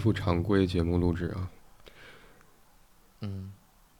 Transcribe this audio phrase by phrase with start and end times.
[0.00, 1.50] 复常规节目录制啊。
[3.20, 3.52] 嗯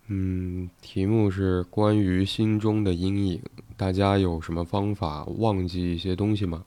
[0.07, 3.42] 嗯，题目是关于心中的阴影，
[3.77, 6.65] 大家有什么方法忘记一些东西吗？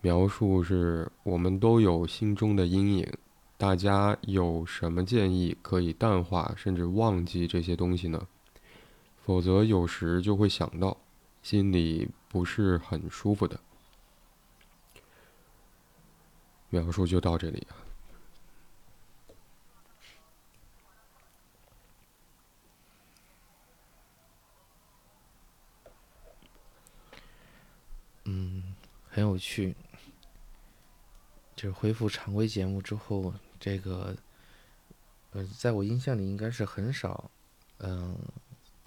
[0.00, 3.12] 描述是我们都有心中的阴影，
[3.56, 8.26] 大家有什么建议可以淡化甚至忘记这些东西呢？
[9.24, 10.96] 否则有时就会想到，
[11.42, 13.60] 心里不是很舒服的。
[16.70, 17.76] 描述就到这里啊。
[28.28, 28.62] 嗯，
[29.16, 29.74] 很有趣。
[31.54, 34.14] 就是恢复常规节目之后，这个，
[35.30, 37.30] 呃，在我印象里应该是很少，
[37.78, 38.14] 嗯、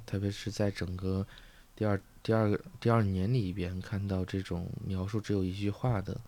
[0.06, 1.26] 特别是在整个
[1.76, 6.22] 第二、第二个、第二年里边看到这种描述只有一句话的，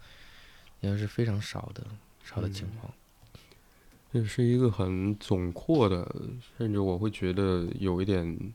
[0.80, 1.86] 应该是非常少的
[2.24, 2.92] 少的情况。
[4.12, 6.12] 这是一个很总括的，
[6.58, 8.52] 甚至我会觉得有一点，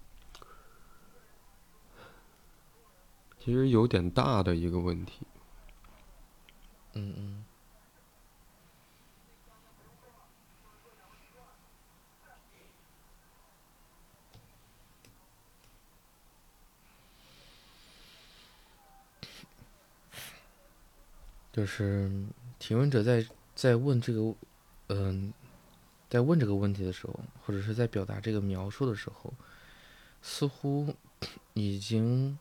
[3.39, 5.25] 其实有点大的一个问题。
[6.97, 7.45] 嗯嗯。
[21.53, 22.11] 就是
[22.59, 24.35] 提问者在在问这个，
[24.89, 25.33] 嗯、
[26.11, 29.33] 在问这个问题的时候，或者是在表达这个描述的时候，
[30.21, 30.95] 似乎
[31.55, 32.39] 已经，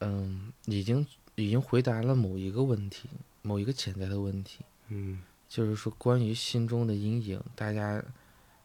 [0.00, 1.06] 嗯、已经
[1.36, 3.08] 已经回答了某一个问题，
[3.44, 4.64] 某一个潜在的问题。
[4.88, 8.02] 嗯就是说关于心中的阴影，大家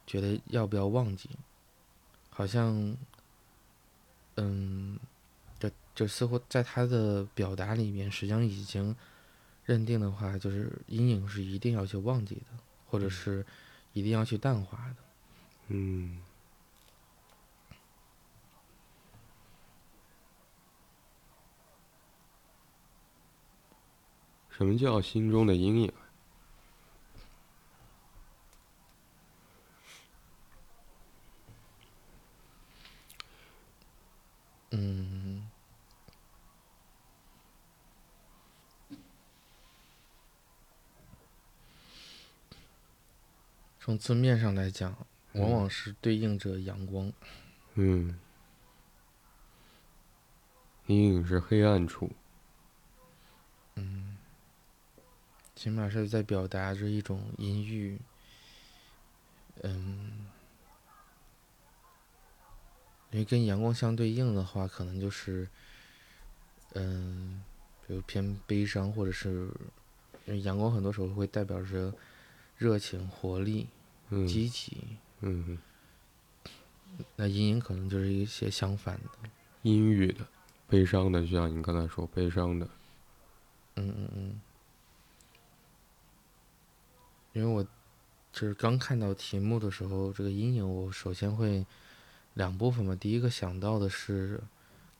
[0.06, 1.30] 觉得要不要忘记？
[2.30, 2.96] 好像，
[4.36, 4.98] 嗯，
[5.58, 8.96] 这这似乎在他的表达里面，实际上已经
[9.64, 12.58] 认定的话，就是阴影是一定要去忘记的，
[12.88, 13.46] 或者是
[13.92, 14.96] 一定要去淡化的。
[15.68, 16.20] 嗯
[24.60, 25.92] 什么叫心中的阴影？
[34.72, 35.48] 嗯，
[43.80, 44.94] 从字面上来讲，
[45.32, 47.10] 往往是对应着阳光。
[47.76, 48.20] 嗯，
[50.84, 52.10] 阴影是黑暗处。
[53.76, 54.18] 嗯，
[55.60, 58.00] 起码是在表达着一种阴郁，
[59.60, 60.26] 嗯，
[63.10, 65.46] 因为跟阳光相对应的话，可能就是，
[66.72, 67.42] 嗯，
[67.86, 69.50] 比如偏悲伤，或者是，
[70.24, 71.92] 因为阳光很多时候会代表着
[72.56, 73.68] 热情、活力、
[74.08, 74.78] 嗯积极，
[75.20, 75.58] 嗯，
[77.16, 79.28] 那阴影可能就是一些相反的。
[79.60, 80.26] 阴郁的、
[80.66, 82.66] 悲伤的，就像你刚才说悲伤的。
[83.76, 84.40] 嗯嗯嗯，
[87.32, 87.62] 因为我
[88.32, 91.64] 就是刚看到题目的时候，这个阴影，我首先会
[92.34, 92.94] 两部分嘛。
[92.94, 94.40] 第一个想到的是，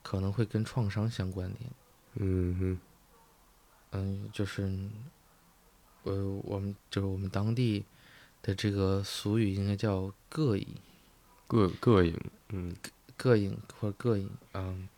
[0.03, 1.71] 可能会跟创伤相关联。
[2.15, 2.79] 嗯哼，
[3.93, 4.63] 嗯，就是，
[6.05, 7.85] 呃，我们就是我们当地
[8.43, 10.67] 的这个俗语应该叫“膈应”，
[11.49, 12.19] 膈膈应。
[12.53, 12.75] 嗯
[13.17, 14.89] 膈应或者膈应，嗯，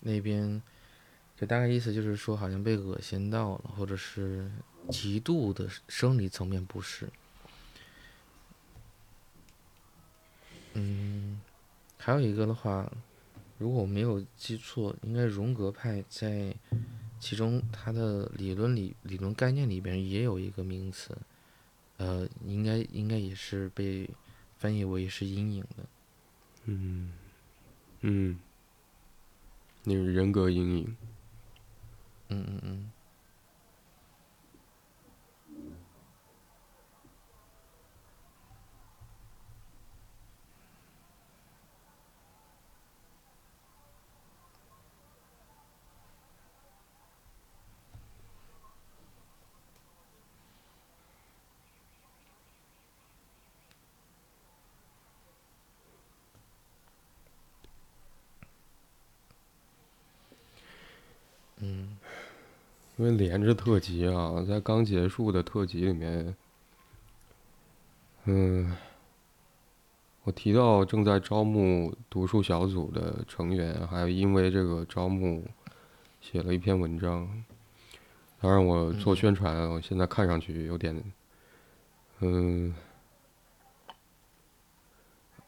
[0.00, 0.62] 那边
[1.36, 4.48] 就大概意思就是说，好像被恶心到了，或者是
[4.90, 7.08] 极度的生理层面不适。
[10.74, 11.40] 嗯，
[11.96, 12.90] 还有一个的话，
[13.58, 16.54] 如果我没有记错，应该荣格派在
[17.18, 21.16] 其中他的理论里理论概念里边也有一个名词，
[21.96, 24.08] 呃，应该应该也是被
[24.58, 25.84] 翻译为是阴影的。
[26.66, 27.12] 嗯
[28.02, 28.38] 嗯，
[29.84, 30.96] 那是人格阴影。
[32.28, 32.62] 嗯嗯嗯。
[32.62, 32.90] 嗯
[62.98, 66.34] 因为连着特辑啊，在刚结束的特辑里面，
[68.24, 68.76] 嗯，
[70.24, 75.44] 我提到正在招募读书小组的成员，还有因为这个招募
[76.20, 77.44] 写了一篇文章。
[78.40, 81.00] 当然，我做宣传，我现在看上去有点
[82.18, 82.74] 嗯，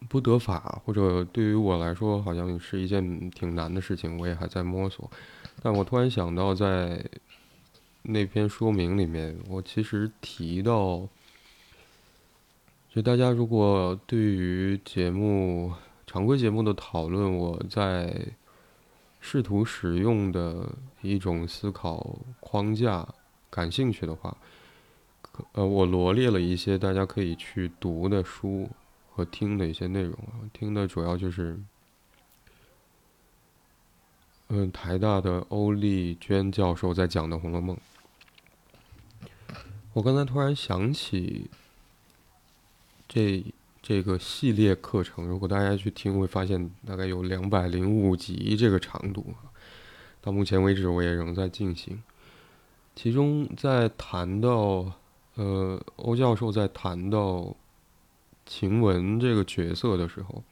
[0.08, 5.10] 不得法，或者对于我来说，好像是一件挺难的事情，我也还在摸索。
[5.62, 7.04] 但我突然想到，在
[8.02, 11.06] 那篇说明里面，我其实提到，
[12.88, 15.72] 就大家如果对于节目
[16.06, 18.26] 常规节目的讨论，我在
[19.20, 20.68] 试图使用的
[21.02, 23.06] 一种思考框架
[23.50, 24.36] 感兴趣的话，
[25.52, 28.68] 呃，我罗列了一些大家可以去读的书
[29.14, 31.60] 和听的一些内容啊，听的主要就是。
[34.52, 37.76] 嗯，台大的欧丽娟教授在讲的《红楼梦》，
[39.92, 41.50] 我刚才突然想起，
[43.08, 43.44] 这
[43.82, 49.34] 这个系列课程，如果大家去听，会发现大概有两百零五集这个长度，
[50.20, 52.00] 到目前为止我也仍在进行。
[52.94, 54.92] 其中在谈到，
[55.34, 57.56] 呃，欧教授在谈到
[58.46, 60.44] 晴雯这个角色的时候。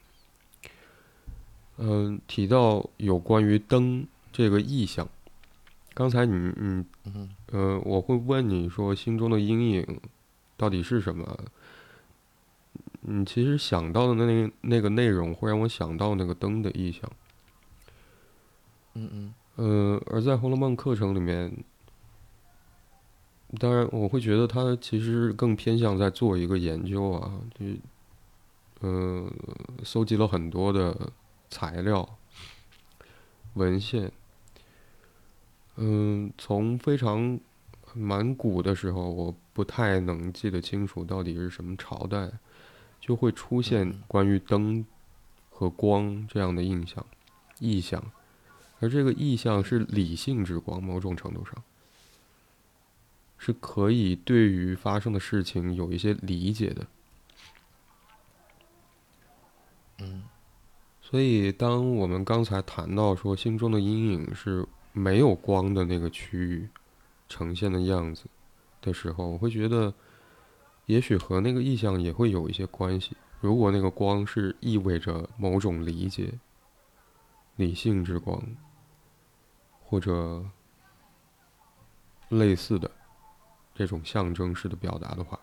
[1.76, 5.08] 嗯，提到有关于灯这个意象，
[5.98, 6.84] 刚才你你
[7.50, 10.00] 呃，我会问你说心中的阴影
[10.56, 11.36] 到底是什么？
[13.00, 17.10] 你其实想到的那那个内容会让我想到那个灯的意象。
[18.94, 19.34] 嗯嗯。
[19.56, 21.52] 呃，而在《红楼梦》课程里面，
[23.58, 27.66] 当然我会觉得他其实更偏向在做一个研究啊，就
[28.86, 29.28] 呃，
[29.82, 31.10] 搜集了很多的。
[31.50, 32.06] 材料、
[33.54, 34.12] 文献，
[35.80, 37.38] 嗯，从非常
[37.94, 42.32] 蛮古的时候，我不太能记得清楚到底是什么朝代，
[43.00, 44.84] 就会出现关于灯
[45.50, 47.06] 和光这样的印象、
[47.60, 48.02] 意象，
[48.80, 51.54] 而这个意象是理性之光，某种程度上
[53.38, 56.86] 是可以对于发生的事情有一些理解的，
[59.98, 60.24] 嗯。
[61.00, 66.68] 所以，当我们刚才谈到说心中的阴影是没有光的那个区域
[67.28, 68.24] 呈现的样子
[68.80, 69.92] 的时候，我会觉得，
[70.86, 73.16] 也许和那个意象也会有一些关系。
[73.40, 76.38] 如果那个光是意味着某种理解、
[77.56, 78.42] 理性之光，
[79.84, 80.44] 或者
[82.28, 82.90] 类似的
[83.74, 85.38] 这种象征式的表达的话。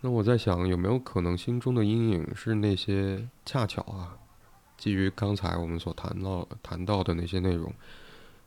[0.00, 4.16] 那我在想，有没有可能心中的阴影是那些恰巧啊？
[4.80, 7.70] 基于刚才我们所谈到谈到的那些内容，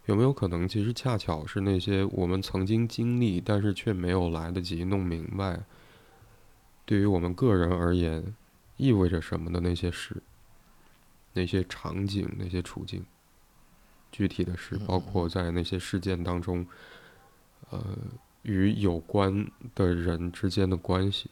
[0.07, 5.61] 有没有可能其实恰巧是那些我们曾经经历，但是却没有来得及弄明白，
[6.85, 8.33] 对于我们个人而言
[8.77, 10.23] 意味着什么的那些事、
[11.33, 13.05] 那些场景、那些处境、
[14.11, 16.65] 具体的事，包括在那些事件当中，
[17.69, 17.95] 呃，
[18.41, 21.29] 与有关的人之间的关系。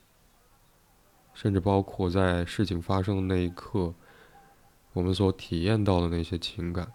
[1.33, 3.93] 甚至包括在事情发生的那一刻，
[4.93, 6.91] 我们所体验到的那些情感。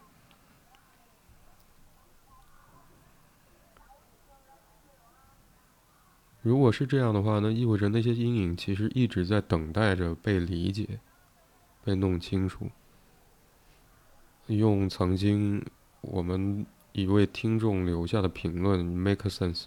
[6.43, 11.01] 如果是这样的话，那意味着那些阴影其实一直在等待着被理解、
[11.83, 12.71] 被弄清楚。
[14.47, 15.65] 用曾经
[16.03, 19.65] 我们一位听众留下的评论 “make sense”，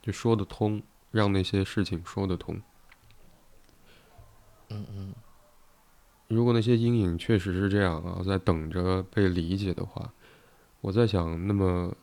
[0.00, 2.62] 就说得通，让那些事情说得通。
[4.70, 5.14] 嗯嗯，
[6.28, 10.12] 如果那些阴影确实是这样啊，在等着被理解的话，
[10.80, 11.94] 我在想，那么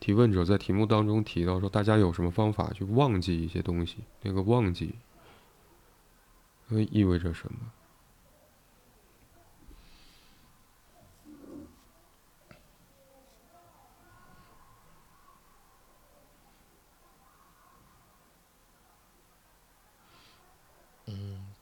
[0.00, 3.98] 提问者在题目当中提到说，大家有什么方法去忘记一些东西？
[4.22, 4.94] 那个忘记，
[6.68, 7.58] 会意味着什么？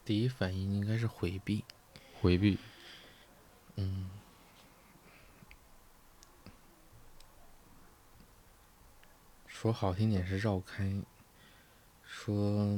[0.05, 1.65] 第一反应应该是回避，
[2.21, 2.57] 回避。
[3.75, 4.09] 嗯，
[9.45, 10.91] 说好听点是绕开，
[12.03, 12.77] 说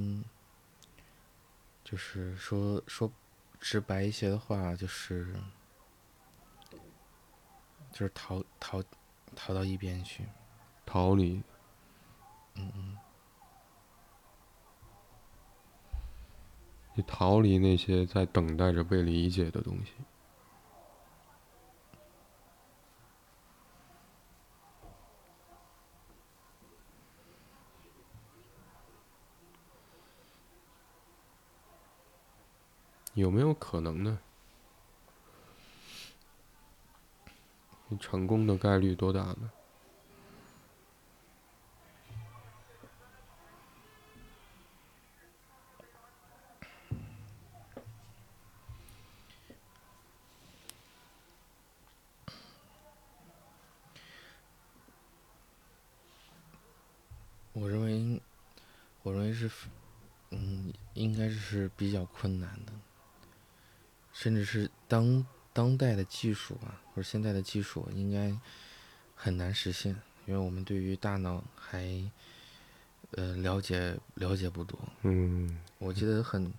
[1.83, 3.11] 就是说说
[3.59, 5.33] 直白一些的话，就是
[7.91, 8.83] 就是逃逃
[9.35, 10.25] 逃到一边去，
[10.85, 11.41] 逃离。
[12.55, 12.97] 嗯嗯。
[17.03, 19.91] 逃离那些在等待着被理解的东西，
[33.13, 34.19] 有没有可能呢？
[37.91, 39.51] 你成功的概率多大呢？
[59.33, 59.49] 是，
[60.31, 62.73] 嗯，应该是比较困难的，
[64.13, 68.37] 甚至是当当代的技术啊，或者现在的技术应该
[69.15, 72.09] 很难实现，因为我们对于大脑还
[73.11, 74.79] 呃了解了解不多。
[75.01, 76.53] 嗯我记得很，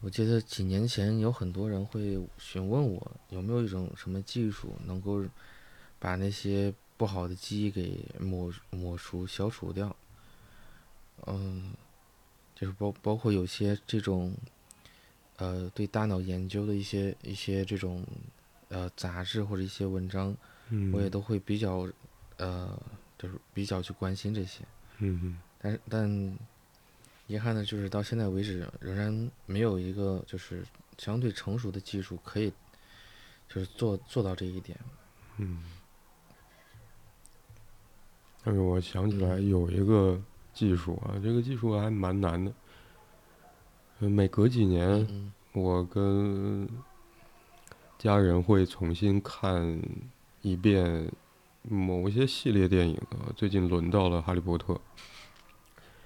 [0.00, 5.24] 我记得几年前有很多人会询问我有没有一种什么技术能够
[5.98, 9.94] 把那些不好的记忆给抹抹除、消除掉。
[11.26, 11.72] 嗯，
[12.54, 14.34] 就是包包括有些这种，
[15.36, 18.04] 呃，对大脑研究的一些一些这种
[18.68, 20.36] 呃杂志或者一些文章，
[20.70, 21.88] 嗯，我也都会比较
[22.36, 22.78] 呃，
[23.16, 24.64] 就是比较去关心这些。
[24.98, 26.38] 嗯嗯但是但
[27.26, 30.64] 遗憾的就是到现在为止，仍然没有一个就是
[30.98, 32.52] 相对成熟的技术可以
[33.48, 34.78] 就是做做到这一点。
[35.38, 35.62] 嗯。
[38.44, 39.48] 但是我想起来嗯。
[39.48, 40.20] 有一个
[40.52, 42.52] 技术啊，这个技术还蛮难的。
[44.00, 46.68] 呃每隔几年，嗯我跟
[47.98, 49.80] 家人会重新看
[50.42, 51.10] 一遍
[51.62, 53.32] 某一些系列电影啊。
[53.36, 54.74] 最近轮到了《哈利波特》，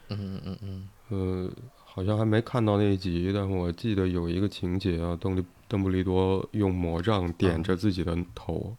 [0.08, 0.88] 嗯嗯嗯嗯。
[1.08, 1.50] 呃，
[1.84, 8.76] 好像还没看到那一集，但我记得有一个情节啊，邓利邓布利多用魔杖点着自己的头，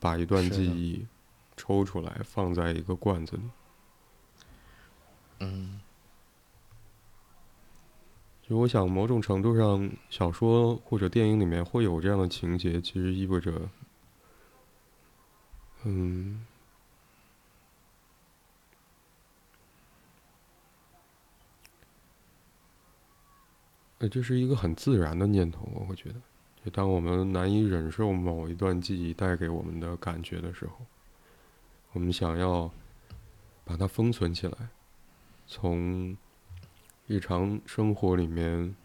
[0.00, 1.04] 把一段记忆
[1.56, 3.42] 抽出来放在一个罐子里。
[5.40, 5.80] 嗯。
[8.48, 13.68] 就我想，某种程度上，小说或者电影里面会有这样的情节，其实意味着，
[15.82, 16.46] 嗯，
[23.98, 26.20] 呃，这是一个很自然的念头，我会觉得，
[26.64, 30.86] 就当我们难以忍受某一段记忆带给我们的感觉的时候，
[31.96, 32.70] 我们想要
[33.64, 34.68] 把它封存起来，
[35.46, 36.14] 从
[37.06, 38.76] 日常生活里面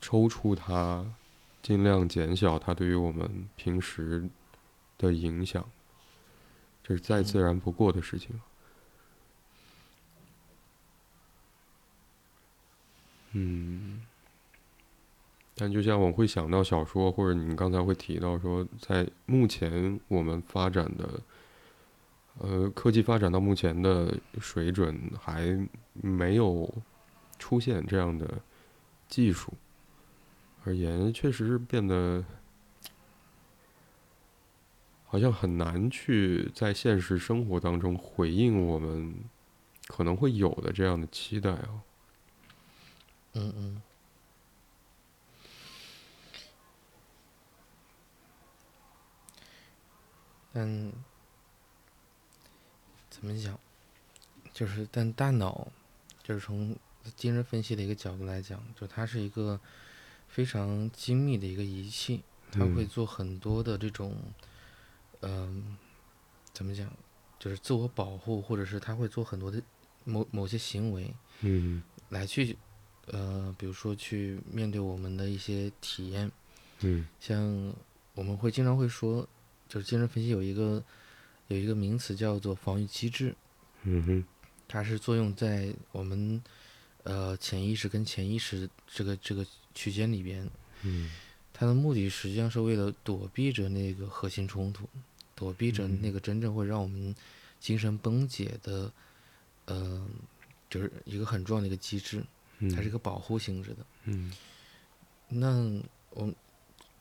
[0.00, 1.04] 抽出它，
[1.62, 4.30] 尽量减小它对于我们平时
[4.96, 5.68] 的影响，
[6.84, 8.40] 这是再自然不过的事情。
[13.32, 14.06] 嗯，
[15.56, 21.20] 但就像我会想到小说，或者你刚才会提到说，在目前我们发展的，
[22.38, 25.58] 呃，科技发展到目前的水准，还
[25.92, 26.72] 没有
[27.38, 28.40] 出现这样的
[29.08, 29.52] 技术
[30.64, 32.24] 而言，确实是变得
[35.06, 39.14] 好像很难去在现实生活当中回应我们
[39.86, 41.82] 可能会有的这样的期待啊。
[43.32, 43.82] 嗯嗯，
[50.54, 50.92] 嗯
[53.18, 53.58] 怎么讲，
[54.52, 55.66] 就是但大脑，
[56.22, 56.76] 就是从
[57.16, 59.58] 精神分析的一个角度来讲，就它是一个
[60.28, 62.88] 非常精密的一个仪器，它会嗯。
[62.88, 64.14] 做很多的这种，
[65.22, 65.76] 嗯、
[66.52, 66.92] 怎么讲，
[67.38, 69.62] 就是自我保护，或者是它会做很多的
[70.04, 71.82] 某某些行为，嗯。
[72.10, 72.56] 来去，
[73.06, 76.30] 呃，比如说去面对我们的一些体验，
[76.80, 77.08] 嗯。
[77.18, 77.74] 像
[78.14, 79.26] 我们会经常会说，
[79.68, 80.84] 就是精神分析有一个
[81.48, 83.34] 有一个名词叫做防御机制，
[83.82, 84.24] 嗯哼。
[84.68, 86.42] 它是作用在我们
[87.04, 90.48] 呃潜意识跟潜意识这个这个区间里边，
[90.82, 91.10] 嗯。
[91.52, 94.88] 它的目的实际上是为了躲避着那个核心冲突，
[95.34, 97.14] 躲避着嗯那个真正会让我们
[97.58, 98.92] 精神崩解的，
[99.64, 100.06] 呃，
[100.68, 102.22] 就是一个很重要的一个机制，
[102.58, 103.86] 嗯，它是一个保护性质的。
[104.04, 104.30] 嗯。
[105.28, 106.30] 那我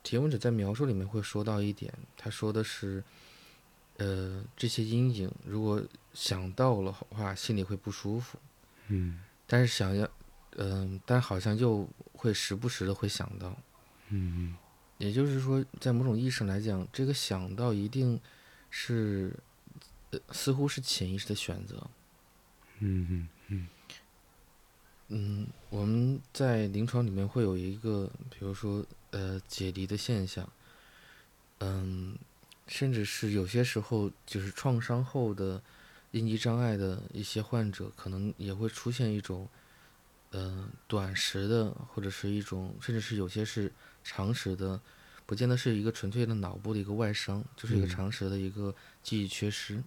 [0.03, 3.03] 提问者在描述里面会说到一点，他说的是，
[3.97, 5.81] 呃，这些阴影如果
[6.13, 8.37] 想到了话，心里会不舒服，
[8.87, 9.19] 嗯。
[9.47, 10.09] 但是想要，
[10.57, 13.55] 嗯、但好像又会时不时的会想到，
[14.09, 14.55] 嗯
[14.97, 18.19] 也就是说，在某种意义上来讲，这个想到一定
[18.69, 19.37] 是，
[20.11, 21.87] 呃，似乎是潜意识的选择。
[22.79, 23.67] 嗯嗯。
[25.09, 30.49] 嗯，我们在临床里面会有一个，比如说呃解离的现象，
[31.59, 32.17] 嗯，
[32.67, 35.62] 甚至是有些时候就是创伤后的
[36.12, 39.48] 应激障碍的一些患者，可能也会出现一种，
[40.31, 43.72] 呃短时的，或者是一种，甚至是有些是
[44.03, 44.79] 长时的，
[45.25, 49.84] 不见得是一个纯粹的脑部的一个外伤，就是一个嗯长时的一个记忆缺失。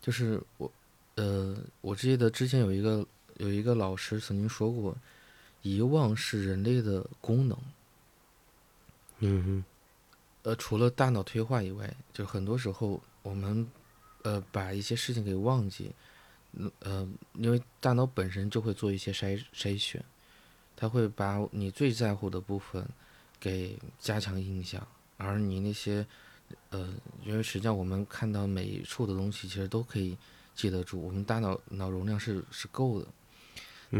[0.00, 0.70] 就是我，
[1.16, 3.04] 呃，我记得之前有一个
[3.38, 4.96] 有一个老师曾经说过，
[5.62, 7.58] 遗忘是人类的功能。
[9.18, 9.64] 嗯哼
[10.46, 13.68] 呃，除了大脑退化以外，就很多时候我们，
[14.22, 15.90] 呃，把一些事情给忘记，
[16.78, 20.00] 呃，因为大脑本身就会做一些筛筛选，
[20.76, 22.88] 它会把你最在乎的部分
[23.40, 24.86] 给加强印象，
[25.16, 26.06] 而你那些，
[26.70, 30.16] 呃，因为实际上我们看到每一处的东西，其实都可以
[30.54, 33.08] 记得住，我们大脑脑容量是是够的，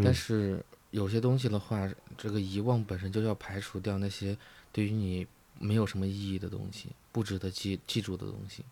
[0.01, 4.39] 但是有些东西的话，这个遗忘本身就要排除掉那些
[4.71, 5.27] 对于你
[5.59, 8.65] 没有什么意义的东西，不值得记记住的东西，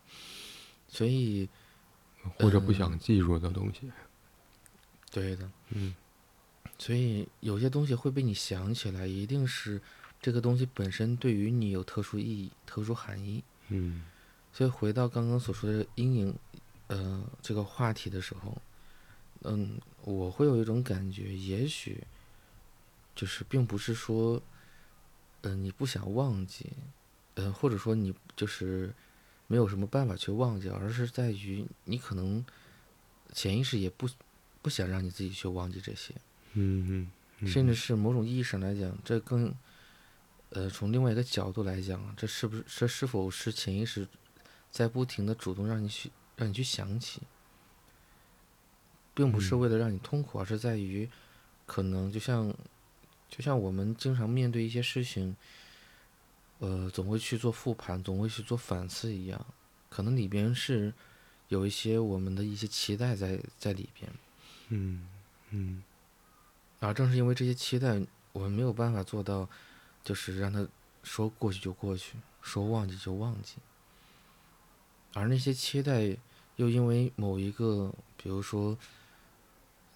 [0.88, 1.49] 所以。
[2.38, 3.93] 或者不想记住的东西，
[5.11, 5.95] 对的，嗯，
[6.79, 9.79] 所以有些东西会被你想起来，一定是
[10.23, 14.05] 这个东西本身对于你有特殊意义、特殊含义，嗯，
[14.55, 16.35] 所以回到刚刚所说的阴影，
[16.87, 18.57] 呃，这个话题的时候，
[19.43, 22.03] 嗯，我会有一种感觉，也许
[23.14, 24.41] 就是并不是说，
[25.45, 26.73] 嗯，你不想忘记，
[27.35, 28.93] 呃，或者说你就是。
[29.47, 32.43] 没有什么办法去忘记，而是在于你可能
[33.35, 34.09] 潜意识也不
[34.63, 36.15] 不想让你自己去忘记这些，
[36.55, 37.11] 嗯
[37.41, 39.55] 嗯，甚至是某种意义上来讲，这更
[40.49, 44.09] 呃从另外一个角度来讲，这是不是这是否是潜意识
[44.71, 47.21] 在不停的主动让你去让你去想起，
[49.13, 51.09] 并不是为了让你痛苦，而是在于
[51.67, 52.53] 可能就像
[53.35, 55.35] 就像我们经常面对一些事情。
[56.61, 59.45] 呃，总会去做复盘，总会去做反思一样，
[59.91, 60.95] 可能里边是
[61.49, 64.11] 有一些我们的一些期待在在里边，
[64.69, 65.07] 嗯
[65.50, 65.83] 嗯，
[66.79, 68.00] 而正是因为这些期待，
[68.33, 69.47] 我们没有办法做到，
[70.05, 70.67] 就是让他
[71.03, 73.57] 说过去就过去，说忘记就忘记，
[75.12, 76.16] 而那些期待
[76.57, 78.79] 又因为某一个，比如说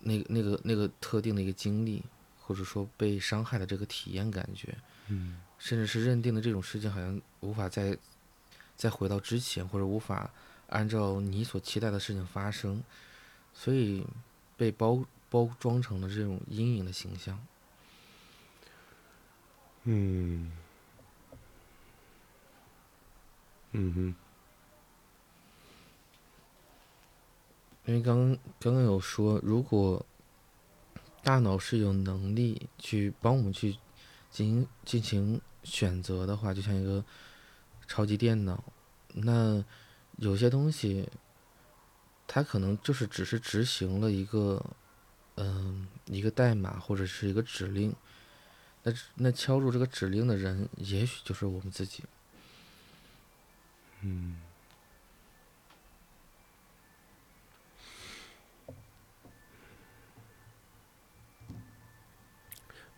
[0.00, 2.02] 那个那个那个特定的一个经历，
[2.48, 4.74] 或者说被伤害的这个体验感觉，
[5.08, 5.42] 嗯。
[5.58, 7.98] 甚至是认定的这种事情好像无法再
[8.76, 10.30] 再回到之前，或者无法
[10.68, 12.80] 按照你所期待的事情发生，
[13.52, 14.06] 所以
[14.56, 17.36] 被包包装成了这种阴影的形象。
[19.82, 20.52] 嗯，
[23.72, 24.14] 嗯哼，
[27.86, 30.06] 因为刚刚刚刚有说，如果
[31.22, 33.76] 大脑是有能力去帮我们去
[34.30, 35.40] 进行进行。
[35.64, 37.04] 选择的话，就像一个
[37.86, 38.64] 超级电脑。
[39.12, 39.62] 那
[40.16, 41.06] 有些东西，
[42.26, 44.64] 它可能就是只是执行了一个，
[45.34, 47.94] 嗯，一个代码或者是一个指令。
[48.82, 52.02] 那那敲入这个指令的人，也许就是我们自己。
[54.00, 54.40] 嗯。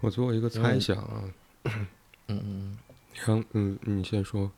[0.00, 1.24] 我做一个猜想啊。
[1.64, 1.88] 嗯
[2.28, 2.78] 嗯
[3.26, 4.50] 嗯，嗯，你先说。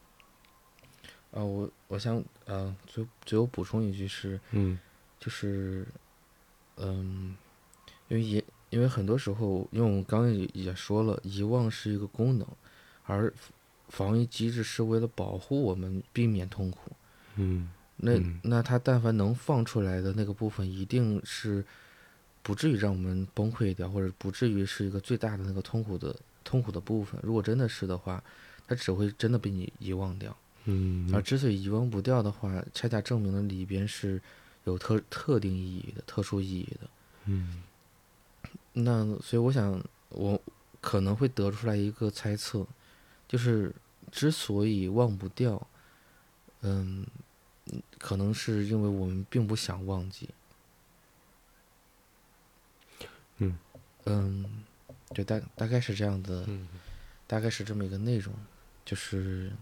[1.31, 4.79] 啊，我我想，呃，最最后补充一句是，嗯，
[5.19, 5.87] 就是，
[6.77, 7.35] 嗯，
[8.09, 12.47] 因为也因为很多时候，因为我们刚刚也也说了，遗忘是一个功能，
[13.07, 13.33] 而
[13.89, 16.93] 防御机制是为了保护我们，避免痛苦。
[17.37, 21.65] 嗯，那那它但凡能放出来的那个部分，一定是
[22.43, 26.15] 不至于让我们崩溃掉，或者不至于是一个最大的那个痛苦的。
[26.45, 28.21] 痛苦的部分，如果真的是的话，
[28.67, 30.37] 它只会真的被你遗忘掉。
[30.65, 31.09] 嗯。
[31.15, 34.21] 而之所以遗忘不掉的话，恰恰证明了里边是
[34.65, 36.91] 有特特定意义的、特殊意义的。
[37.27, 37.63] 嗯。
[38.73, 40.43] 那所以我想，我
[40.81, 42.67] 可能会得出来一个猜测，
[43.29, 43.73] 就是
[44.11, 45.65] 之所以忘不掉，
[46.63, 47.07] 嗯，
[48.01, 50.29] 可能是因为我们并不想忘记。
[54.05, 54.43] 嗯。
[54.43, 54.65] 嗯。
[55.15, 56.49] 就大大概是这样的，
[57.27, 58.35] 大概是这么一个内容，
[58.83, 59.53] 就是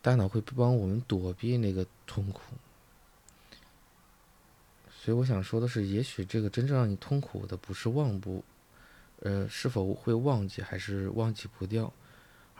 [0.00, 2.40] 大脑会帮我们躲避那个痛苦，
[4.88, 8.44] 所以我想说的是，也许这个真正让你痛苦的不是忘不，
[9.22, 11.92] 呃，是否会忘记还是忘记不掉，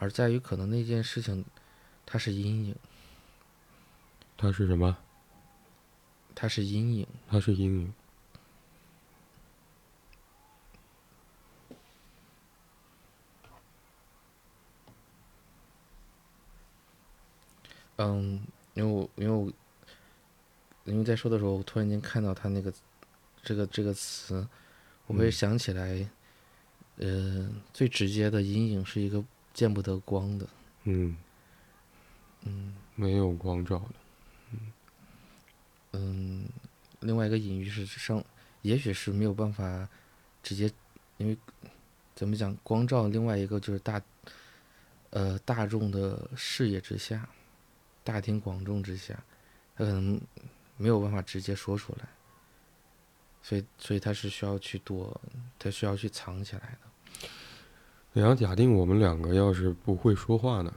[0.01, 1.45] 而在于可能那件事情
[2.05, 2.75] 它是阴影，
[4.37, 4.99] 它是什么？
[6.35, 7.95] 它是阴影，它是阴影。
[17.97, 18.41] 嗯，
[18.75, 19.51] 因为我因为我
[20.85, 22.73] 因为在说的时候，我突然间看到他那个
[23.43, 24.47] 这个这个词，
[25.07, 26.09] 我会想起来，
[26.99, 30.47] 呃，最直接的阴影是一个见不得光的，
[30.85, 31.17] 嗯
[32.43, 33.95] 嗯，没有光照的，
[34.53, 34.73] 嗯
[35.93, 36.49] 嗯，
[37.01, 38.23] 另外一个隐喻是上，
[38.63, 39.89] 也许是没有办法
[40.43, 40.71] 直接，
[41.17, 41.37] 因为
[42.15, 44.01] 怎么讲，光照另外一个就是大，
[45.11, 47.29] 呃，大众的视野之下。
[48.07, 49.21] 大庭广众之下，
[49.75, 50.21] 他可能
[50.77, 52.09] 没有办法直接说出来，
[53.43, 55.21] 所以所以他是需要去躲，
[55.59, 57.29] 他需要去藏起来的。
[58.13, 60.73] 你要假定我们两个要是不会说话呢？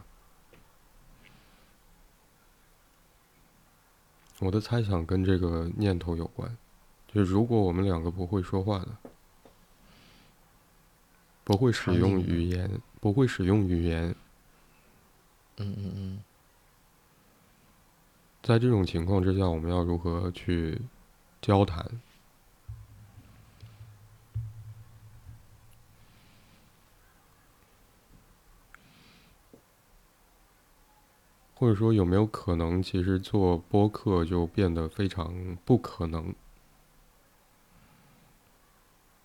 [4.39, 6.57] 我的猜想跟这个念头有关，
[7.13, 8.87] 就是如果我们两个不会说话的，
[11.43, 14.15] 不会使用语言，不会使用语言，
[15.57, 16.23] 嗯嗯嗯，
[18.41, 20.81] 在这种情况之下，我们要如何去
[21.41, 21.85] 交谈？
[31.53, 36.33] 或者说，有没有可能，其实做播客就变得非常不可能？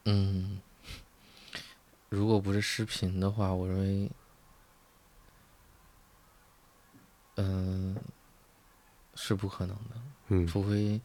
[0.05, 0.61] 嗯，
[2.09, 4.11] 如果不是视频的话，我认为，
[7.37, 7.96] 嗯，
[9.14, 9.96] 是不可能的。
[10.29, 11.00] 嗯，除非，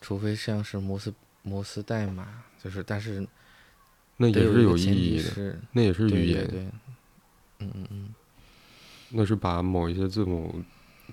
[0.00, 1.12] 除非像是摩斯
[1.42, 3.26] 摩斯代码，就是但是
[4.16, 6.46] 那也是有意义的，那也是语言。
[6.48, 6.60] 对，
[7.58, 8.14] 嗯嗯嗯。
[9.10, 10.62] 那是把某一些字母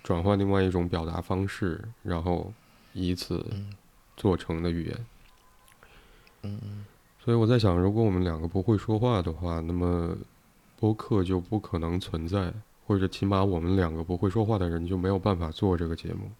[0.04, 2.54] 转换另外一种表达方式，然后
[2.94, 3.46] 以此
[4.18, 5.06] 做成的语言。
[6.44, 6.86] 嗯嗯。
[7.24, 10.16] 所以我在想，如果我们两个不会说话的话，那么
[10.78, 12.54] 播客就不可能存在，
[12.86, 16.32] 或者起码我们两个不会说话的人就没有办法做这个节目。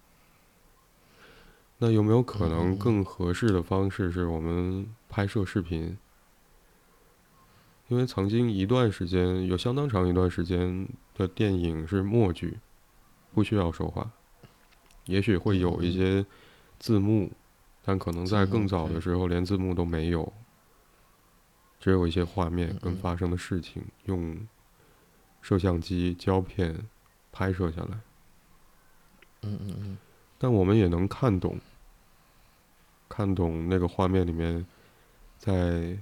[1.78, 5.98] 那有没有可能更合适的方式是我们拍摄视频？
[7.88, 12.58] 因为曾经一段时间，有相当长一段时间的电影是默剧，
[13.32, 14.10] 不需要说话，
[15.04, 16.24] 也许会有一些
[16.78, 17.30] 字幕，
[17.84, 20.32] 但可能在更早的时候连字幕都没有，
[21.78, 24.36] 只有一些画面跟发生的事情，用
[25.46, 26.74] 摄像机胶片
[27.30, 28.00] 拍摄下来。
[29.42, 29.98] 嗯嗯嗯。
[30.38, 31.60] 但我们也能看懂，
[33.08, 34.66] 看懂那个画面里面
[35.38, 35.96] 在。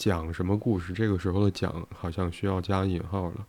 [0.00, 0.94] 讲什么故事？
[0.94, 3.46] 这个时候的“讲”好像需要加引号了。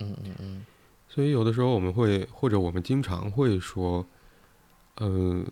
[0.00, 0.66] 嗯嗯嗯。
[1.10, 4.06] 所以有的时候我们会，或者我们经常会说，
[4.94, 5.46] 嗯，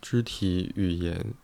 [0.00, 1.34] 肢体语言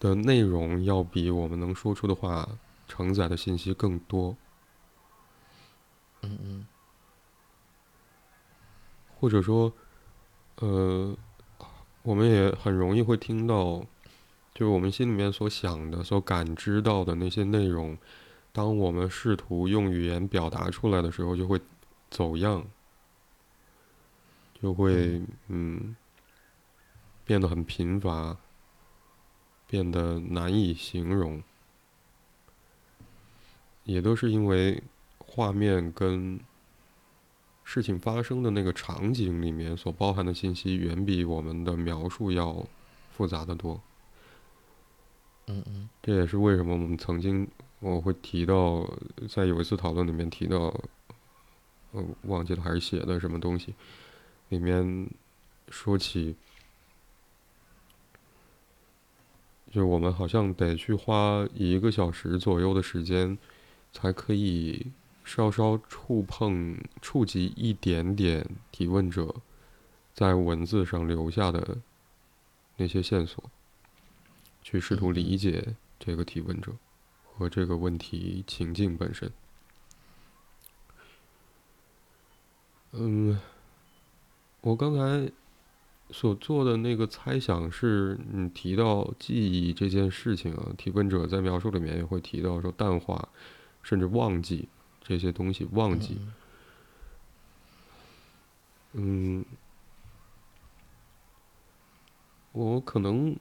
[0.00, 2.48] 的内容要比我们能说出的话
[2.88, 4.36] 承载的信息更多。
[6.24, 6.66] 嗯嗯。
[9.18, 9.72] 或者说，
[10.56, 11.16] 呃，
[12.02, 13.84] 我们也很容易会听到。
[14.56, 17.98] 就是我们心里面所想的、所感知到的那些内容，
[18.52, 21.60] 当我们试图用语言表达出来的时候，就会
[22.08, 22.64] 走样，
[24.62, 25.96] 就会嗯
[27.24, 28.36] 变得很贫乏，
[29.66, 31.42] 变得难以形容，
[33.82, 34.80] 也都是因为
[35.34, 36.38] 画面跟
[37.64, 42.64] 事情发生的那个场景里面所包含的信息，远比我们的描述要
[43.10, 43.82] 复杂的多。
[45.46, 47.48] 嗯嗯，这也是为什么我们曾经
[47.80, 48.88] 我会提到，
[49.28, 50.72] 在有一次讨论里面提到，
[51.90, 53.74] 呃，忘记了还是写的什么东西，
[54.50, 55.10] 里面
[55.68, 56.36] 说起，
[59.72, 63.36] 就我们好像得去花一个小时左右的时间，
[63.92, 64.86] 才可以
[65.24, 69.34] 稍稍触碰、触及一点点提问者
[70.12, 71.78] 在文字上留下的
[72.76, 73.42] 那些线索。
[74.62, 76.72] 去试图理解这个提问者
[77.22, 79.30] 和这个问题情境本身。
[82.92, 83.38] 嗯，
[84.62, 85.30] 我刚才
[86.10, 93.28] 所做的那个猜想是，你提到记忆这件事情啊，提问者在描述里面也会提到说淡化，
[93.82, 94.66] 甚至忘记
[95.04, 96.18] 这些东西，忘记。
[98.94, 99.44] 嗯，
[102.50, 103.36] 我可能。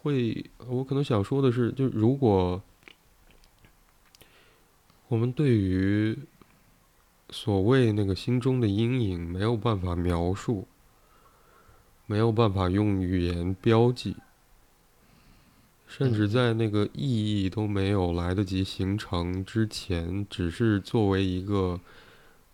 [0.00, 2.62] 会，我可能想说的是，就如果
[5.08, 6.16] 我们对于
[7.30, 10.68] 所谓那个心中的阴影没有办法描述，
[12.06, 14.16] 没有办法用语言标记，
[15.88, 21.80] 甚至在那个意义都没有来得及形成之前，只是作为一个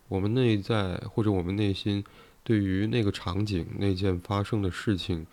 [0.08, 2.02] 我们内在或者我们内心
[2.42, 5.26] 对于那个场景那件发生的事情，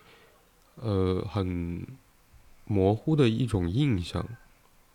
[0.76, 1.86] 呃，很。
[2.66, 4.26] 模糊的一种印象，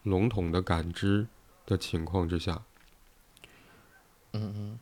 [0.03, 1.27] 笼统的感知
[1.67, 2.63] 的情况之下，
[4.33, 4.79] 嗯嗯，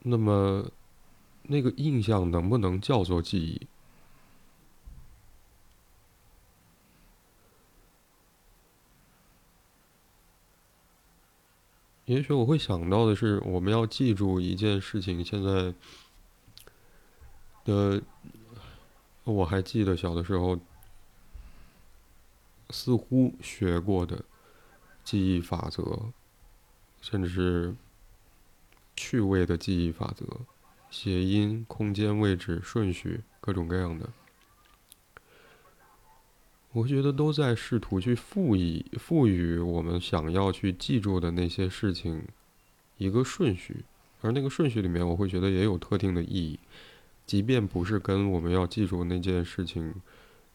[0.00, 0.68] 那么
[1.44, 3.60] 那个印象能不能叫做记忆？
[12.04, 15.24] 也许我会想到的是，我们要记住一件事情。
[15.24, 15.74] 现在
[17.64, 18.02] 的
[19.24, 20.58] 我还记得小的时候。
[22.70, 24.24] 似乎学过的
[25.04, 26.10] 记忆法则，
[27.02, 27.74] 甚至是
[28.96, 30.24] 趣味的记忆法则，
[30.90, 34.08] 谐音、空间、位置、顺序，各种各样的。
[36.74, 42.24] 我觉得都在试图去赋予赋予我们想要去记住的那些事情
[42.96, 43.84] 一个顺序，
[44.22, 46.58] 而那个顺序里面，我会觉得也有特定的意义，
[47.26, 49.94] 即便不是跟我们要记住那件事情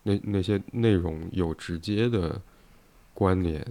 [0.01, 2.41] 那那些内容有直接的
[3.13, 3.63] 关联，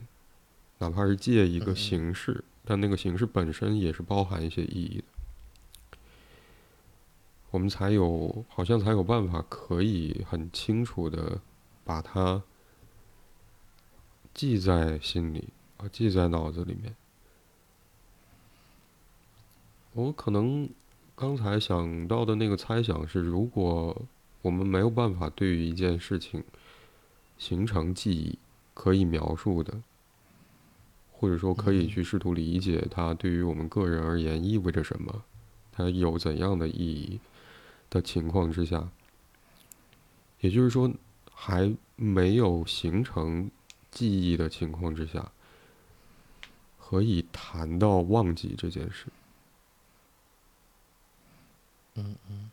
[0.79, 5.99] 哪怕是借一个形式，但那个形式本身也是包含一些意义的，
[7.51, 11.41] 我们才有好像才有办法可以很清楚的。
[11.87, 12.43] 把它
[14.35, 16.97] 记在心里啊，记在脑子里面。
[19.93, 20.69] 我可能
[21.15, 24.03] 刚才想到的那个猜想是：如果
[24.43, 26.43] 我们没有办法对于一件事情
[27.39, 28.37] 形成记忆，
[28.75, 29.81] 可以描述的，
[31.13, 35.23] 或者说可以去试图理解它对于我们个人而言意味着什么，
[35.71, 37.21] 它有怎样的意义
[37.89, 38.91] 的情况之下，
[40.41, 40.93] 也就是说。
[41.39, 43.51] 还没有形成
[43.91, 45.31] 记忆的情况之下，
[46.79, 49.07] 何以谈到忘记这件事？
[51.95, 52.51] 嗯嗯。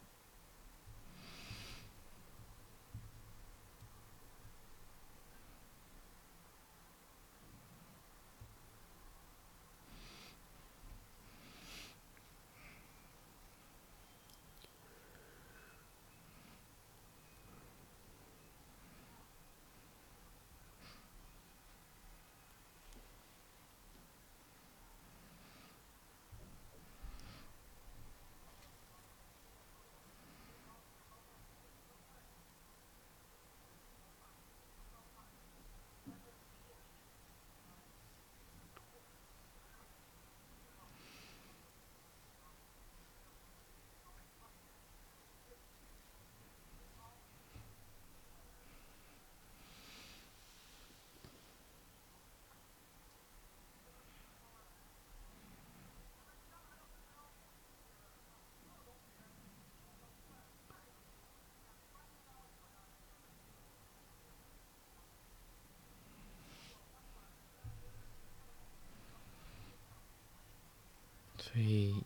[71.37, 72.01] 所以，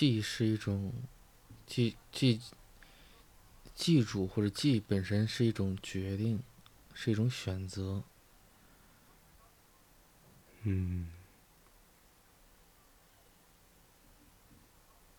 [0.00, 0.90] 记是一种
[1.66, 2.40] 记记
[3.74, 6.42] 记住或者记本身是一种决定，
[6.94, 8.02] 是一种选择。
[10.62, 11.10] 嗯。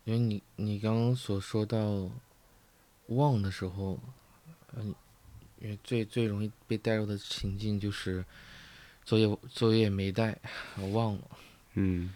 [0.03, 2.09] 因为你你刚刚所说到
[3.05, 3.99] 忘的时候，
[4.73, 4.95] 嗯，
[5.59, 8.25] 因为最最容易被带入的情境就是
[9.05, 10.35] 作业作业没带，
[10.79, 11.37] 我忘了。
[11.75, 12.11] 嗯。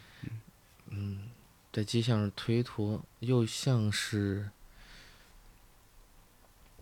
[0.88, 1.30] 嗯，
[1.76, 4.50] 在机上推脱，又像是，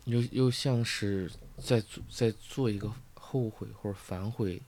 [0.04, 1.28] 又又像是
[1.58, 4.62] 在做在做一个后悔或者反悔。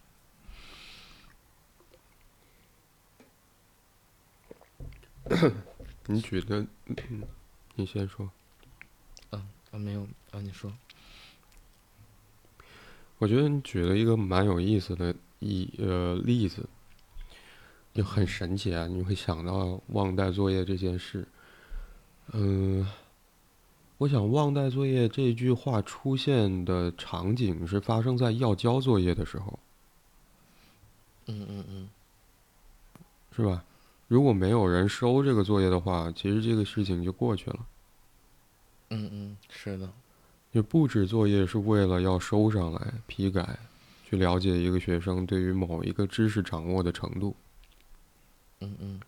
[6.06, 7.22] 你举的，嗯，
[7.76, 8.28] 你先说。
[9.30, 10.76] 嗯啊，没有啊，你说。
[13.18, 16.68] 我觉得你举了一个蛮有意思的一呃例子。
[17.96, 18.87] 就很神奇啊！
[18.87, 21.26] 你会想到忘带作业这件事。
[22.32, 22.87] 嗯，
[23.96, 29.59] 我想忘带作业这句话出现的场景是发生在要交作业的时候。
[31.24, 31.88] 嗯嗯嗯，
[33.35, 33.64] 是吧？
[34.09, 37.66] 如果没有人收这个作业的话，其实这个事情就过去了。
[38.90, 39.90] 嗯嗯，是的。
[40.52, 43.59] 就布置作业是为了要收上来批改，
[44.04, 47.35] 去了解一个学生对于某一个知识掌握的程度。
[48.61, 49.01] 嗯嗯，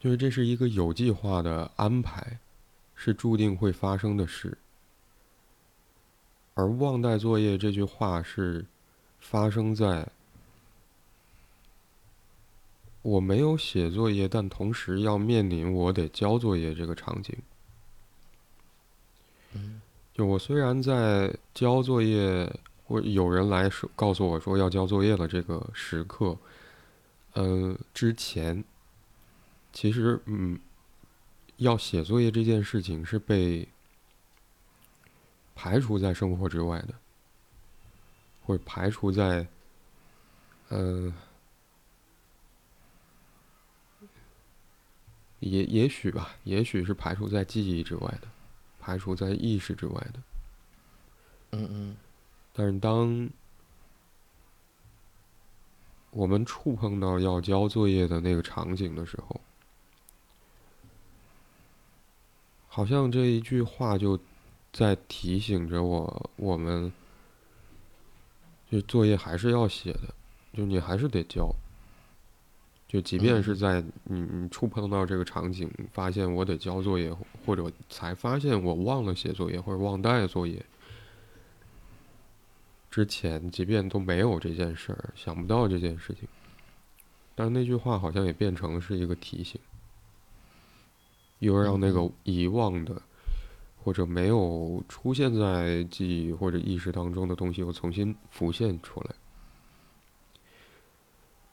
[0.00, 2.38] 就是这是一个有计划的安排，
[2.96, 4.58] 是注定会发生的事。
[6.54, 8.64] 而忘带作业这句话是
[9.20, 10.08] 发生在
[13.02, 17.36] 我没有写作业，但同时要面临我得交作业这个场景。
[19.52, 19.80] 嗯，
[20.12, 22.52] 就我虽然在交作业，
[22.86, 26.36] 或有人来说告诉我说要交作业的这个时刻。
[27.34, 28.62] 嗯，之前
[29.72, 30.58] 其实嗯，
[31.56, 33.68] 要写作业这件事情是被
[35.54, 36.94] 排除在生活之外的，
[38.44, 39.46] 或者排除在
[40.68, 41.12] 嗯，
[45.40, 48.28] 也也许吧，也许是排除在记忆之外的，
[48.80, 50.22] 排除在意识之外的。
[51.52, 51.96] 嗯嗯。
[52.52, 53.28] 但是当
[56.14, 59.40] 我们触碰到要交作业的那个场景的时候，
[62.68, 64.18] 好像这一句话就
[64.72, 66.92] 在提醒着我：我们
[68.70, 70.14] 就作业还是要写的，
[70.52, 71.52] 就你还是得交。
[72.86, 77.12] 就即便是在你你触碰到这个场景，发现我得交作业，
[77.44, 80.64] 或者才发现我忘了写作业或者忘带作业。
[82.94, 86.28] 之前即便都没有这件事儿，想不到这件事情，
[87.34, 89.60] 但是那句话好像也变成是一个提醒，
[91.40, 93.02] 又让那个遗忘的
[93.82, 99.10] 或者没有出现在记忆或者意识当中的东西又重新浮现出来。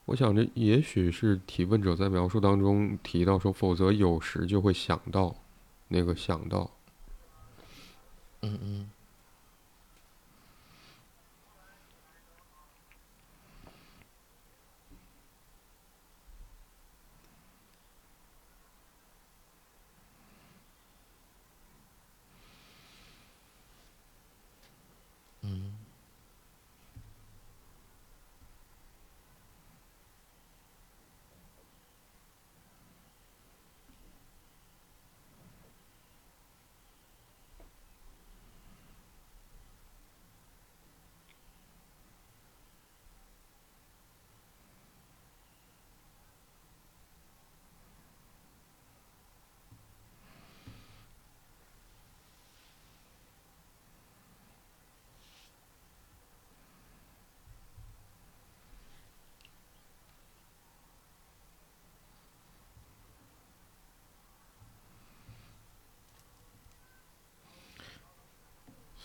[0.05, 5.35] 我想着，也许是提问者在描述当中提到说，否则有时就会想到
[5.87, 6.69] 那个想到，
[8.41, 8.89] 嗯嗯。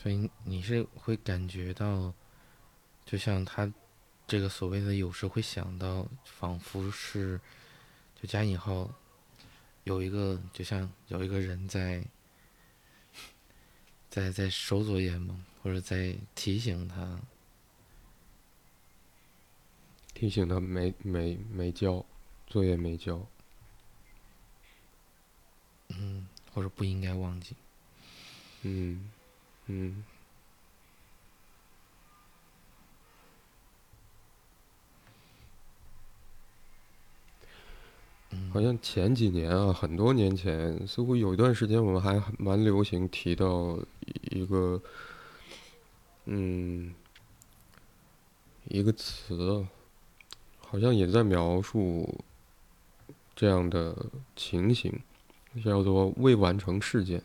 [0.07, 2.15] 所以你是会感觉到，
[3.05, 3.69] 就像他
[4.25, 7.41] 这个所谓的有时会想到，仿佛是
[8.15, 8.89] 就加引号
[9.83, 12.05] 有一个，就像有一个人在
[14.09, 15.45] 在在收作业吗？
[15.61, 17.21] 或者在提醒他，
[20.15, 22.07] 提醒他没没没交
[22.47, 23.27] 作业没交，
[25.89, 27.57] 嗯，或者不应该忘记，
[28.63, 29.11] 嗯。
[29.69, 30.05] 嗯，
[38.53, 43.77] 好像前几年啊，很多年前，似乎有一段时间，我们还蛮流行提到
[44.31, 44.81] 一个，
[46.27, 46.95] 嗯，
[48.69, 49.67] 一个词，
[50.61, 52.25] 好像也在描述
[53.35, 53.97] 这样的
[54.37, 55.01] 情形，
[55.65, 57.21] 叫做未完成事件。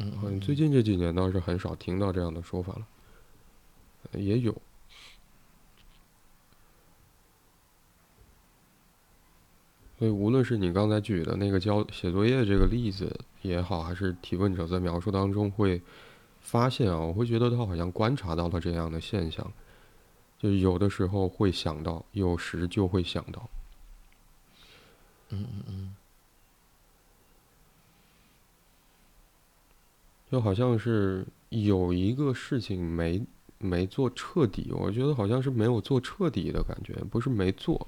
[0.00, 4.52] 嗯，最近这几年倒是很少听到这样的说法了，也有。
[9.98, 15.82] 所以，无论是你刚才举的那个交写作业这个例子也好，还是提问者在描述当中会
[16.40, 19.52] 发现啊，我会觉得他好像观察到了这样的现象，
[20.38, 23.50] 就有的时候会想到，有时就会想到。
[25.28, 25.94] 嗯嗯嗯。
[30.30, 33.26] 就好像是有一个事情没
[33.58, 37.86] 没做彻底，我觉得好像是没有做彻底的感觉，不是没做。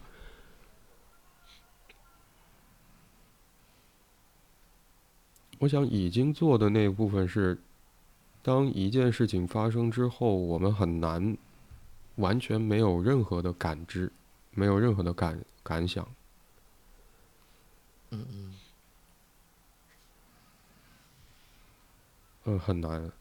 [5.61, 7.57] 我想已经做的那部分是，
[8.43, 11.37] 当一件事情发生之后，我们很难
[12.17, 14.11] 完全没有任何的感知，
[14.51, 16.05] 没有任何的感感想。
[18.11, 18.55] 嗯嗯。
[22.45, 23.13] 嗯，很难。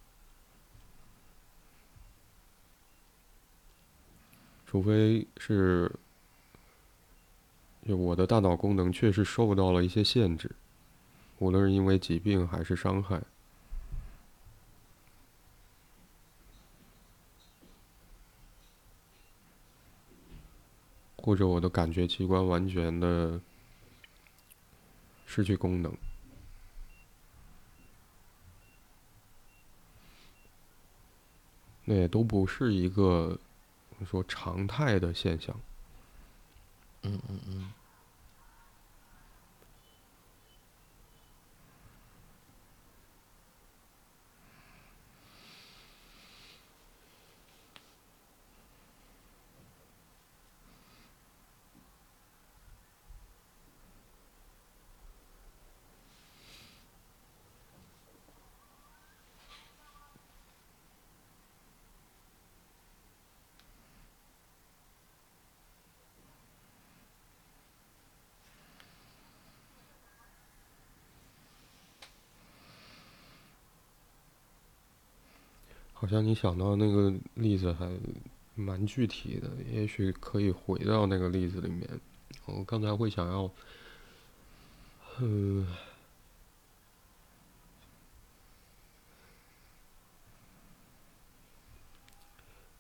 [4.66, 5.92] 除非是，
[7.86, 10.50] 就我的大脑功能确实受到了一些限制，
[11.40, 13.22] 无论是因为疾病还是伤害，
[21.18, 23.42] 或者我的感觉器官完全的
[25.26, 25.94] 失去功能。
[31.86, 33.38] 那也都不是一个
[34.10, 35.56] 说常态的现象。
[37.04, 37.81] 嗯嗯嗯。
[76.02, 77.88] 好像你想到那个例子还
[78.56, 81.88] 蛮具体的，也许可以回到那个例子里面。
[82.48, 83.52] 我刚才会想要，
[85.20, 85.68] 嗯，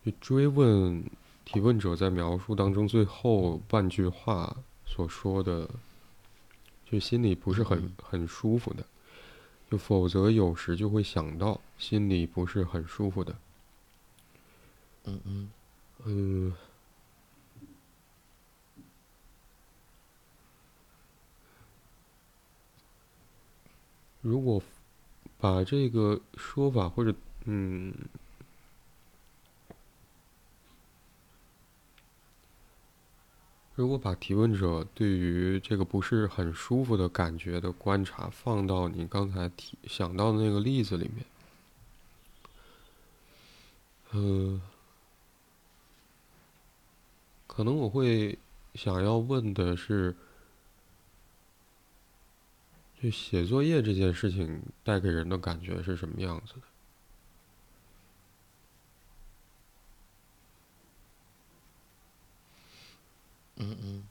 [0.03, 1.03] 去追问
[1.45, 4.57] 提问者在描述当中最后半句话
[4.87, 5.69] 所说的，
[6.89, 8.83] 就心里不是很很舒服的。
[9.71, 13.33] 就否则有时就会想到心里不是很舒服的。
[15.05, 15.49] 嗯嗯
[16.03, 16.53] 嗯。
[24.19, 24.61] 如果
[25.39, 27.15] 把这个说法或者
[27.45, 27.93] 嗯。
[33.81, 41.25] 如果把提问者对于这个不是很舒服的感觉的观察放到你刚才提想到的那个例子里面，
[44.11, 44.61] 嗯，
[47.47, 48.37] 可能我会
[48.75, 50.15] 想要问的是，
[53.01, 56.61] 就写作业这件事情带给人的感觉是什么样子的？
[63.63, 64.03] 嗯嗯，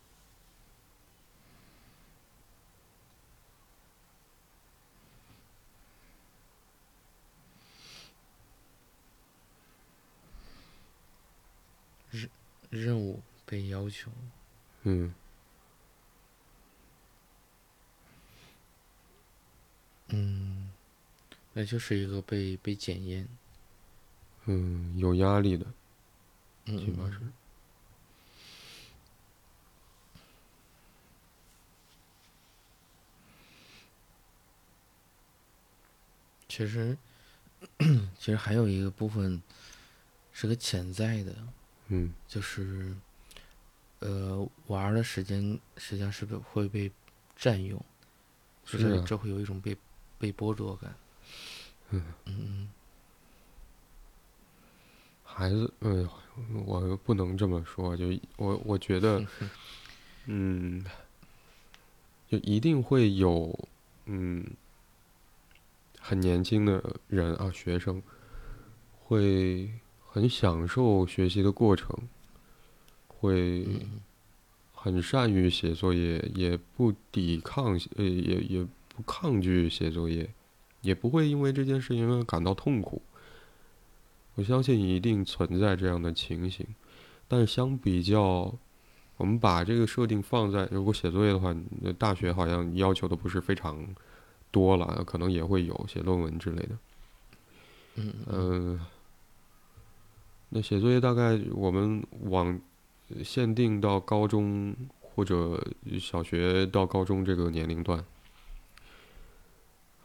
[12.13, 12.31] 任
[12.71, 14.09] 任务被要求，
[14.85, 15.13] 嗯，
[20.11, 20.71] 嗯，
[21.53, 23.27] 那就是一个被被检验，
[24.45, 25.67] 嗯，有压力的，
[26.67, 27.21] 起码是。
[36.51, 36.99] 其实，
[38.19, 39.41] 其实还有一个部分
[40.33, 41.33] 是个潜在的，
[41.89, 42.93] 嗯，就是，
[44.01, 46.91] 呃，玩的时间实际上是不是会被
[47.37, 47.81] 占用？
[48.65, 49.77] 就是，这会有一种被
[50.19, 50.93] 被剥夺感。
[51.91, 52.69] 嗯嗯
[55.23, 56.09] 孩子，嗯，
[56.67, 59.25] 我不能这么说，就我我觉得，
[60.27, 60.85] 嗯，
[62.29, 63.57] 就一定会有，
[64.07, 64.45] 嗯。
[66.03, 68.03] 很年轻的人啊，学生
[68.99, 69.71] 会
[70.09, 71.97] 很享受学习的过程，
[73.07, 73.67] 会
[74.73, 80.29] 很善于写作业，也不抵抗，呃，也也不抗拒写作业，
[80.81, 83.03] 也不会因为这件事情而感到痛苦。
[84.37, 86.67] 我相信一定存在这样的情形，
[87.29, 88.53] 但是相比较，
[89.19, 91.55] 我们把这个设定放在如果写作业的话，
[91.99, 93.87] 大学好像要求的不是非常。
[94.51, 96.79] 多了，可能也会有写论文之类的。
[97.97, 98.81] 嗯嗯。
[100.53, 102.61] 那写作业大概我们往
[103.23, 105.65] 限定到高中或者
[106.01, 108.05] 小学到高中这个年龄段，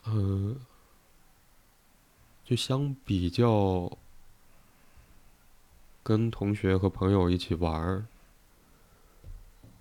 [0.05, 0.55] 嗯，
[2.43, 3.91] 就相比较
[6.03, 8.05] 跟同学和朋友一起玩儿，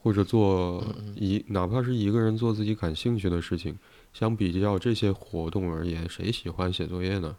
[0.02, 0.82] 或者做
[1.14, 3.78] 一哪怕是一个人做自己感兴趣的事情。
[4.14, 7.36] 相比较这些活动而言，谁喜欢写作业呢？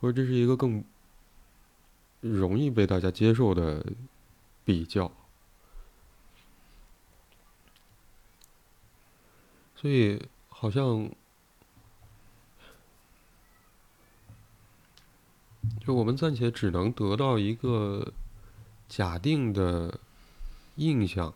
[0.00, 0.84] 或者这是一个更
[2.20, 3.86] 容易被大家接受的
[4.64, 5.10] 比较？
[9.76, 11.08] 所以好像，
[15.80, 18.12] 就我们暂且只能得到一个
[18.88, 20.00] 假定的
[20.74, 21.32] 印象，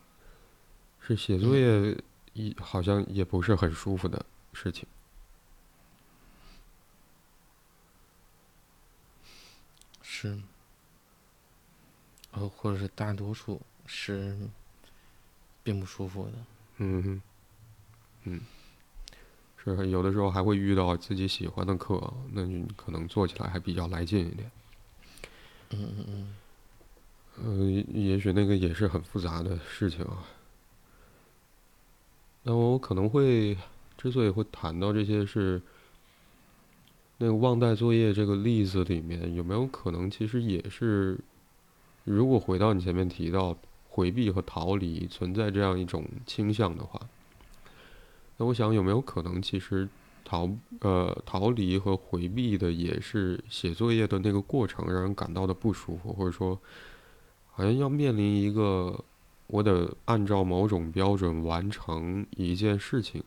[0.99, 1.97] 是写作业。
[2.41, 4.87] 一好像也不是很舒服的事情，
[10.01, 10.41] 是，
[12.33, 14.37] 呃，或者是大多数是
[15.63, 16.33] 并不舒服的。
[16.79, 17.23] 嗯哼，
[18.25, 18.41] 嗯，
[19.63, 24.51] 是有的时候还会遇到自己喜欢的课，那你可能做起来还比较来劲一点。
[25.71, 26.37] 嗯嗯嗯。
[27.37, 30.25] 呃，也许那个也是很复杂的事情啊。
[32.43, 33.55] 那我可能会，
[33.99, 35.61] 之所以会谈到这些，是
[37.19, 41.19] 那个忘带作业这个例子里面，有没有可能其实也是，
[42.05, 43.55] 如果回到你前面提到
[43.91, 46.99] 回避和逃离存在这样一种倾向的话，
[48.39, 49.87] 那我想有没有可能其实
[50.25, 50.49] 逃
[50.81, 56.59] 呃逃离和回避的也是写作业的那个过程让人感到的不舒服，或者说
[57.51, 59.05] 好像要面临一个。
[59.51, 63.21] 我得按照某种标准完成一件事情，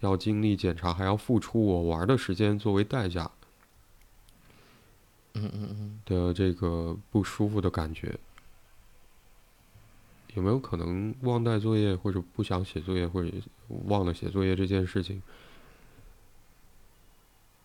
[0.00, 3.30] 要经历检查，还要付出我玩的时间作为代价。
[5.34, 8.18] 嗯嗯嗯，的这个不舒服的感觉，
[10.34, 13.30] 有没有可能忘带作业，或者不想写作业，或者
[13.86, 15.22] 忘了写作业这件事情，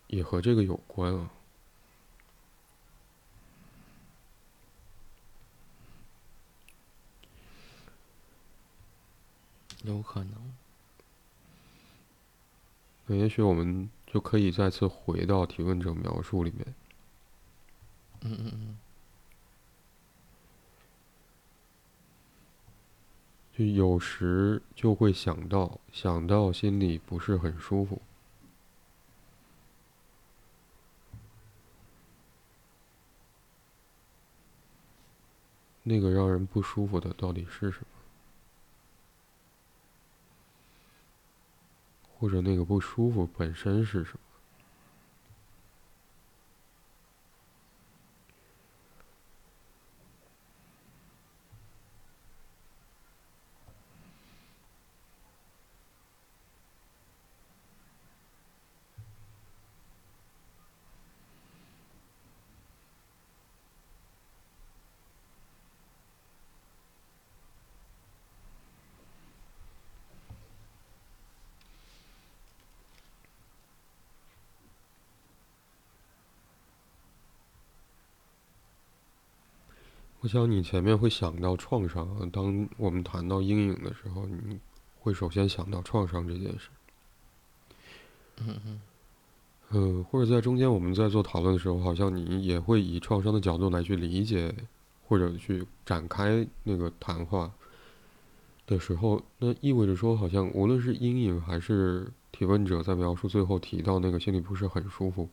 [0.08, 1.32] 也和这个有关啊？
[9.86, 10.54] 有可能。
[13.08, 16.74] 那也许我们就可以再次回到提问者描述里面。
[18.22, 18.78] 嗯嗯嗯，
[23.56, 28.02] 就有时就会想到，想到心里不是很舒服。
[35.84, 37.86] 那个让人不舒服的到底是什么？
[42.18, 44.35] 或者那个不舒服本身是什么？
[80.26, 84.60] 我想你前面会想到创伤，当我们谈到阴影的时候，你
[84.98, 86.70] 会首先想到创伤这件事。
[88.38, 88.82] 嗯嗯
[89.70, 94.52] 嗯，或者在中间我们在做讨论的时候，好像你也会以创伤的角度来去理解，
[95.08, 97.52] 或者去展开那个谈话
[98.66, 105.30] 的时候，那意味着说，好像无论是阴影还是提问者在描述最后提到那个心里不是很舒服，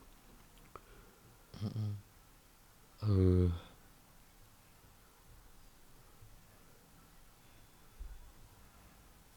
[1.62, 1.70] 嗯
[3.00, 3.52] 嗯，呃。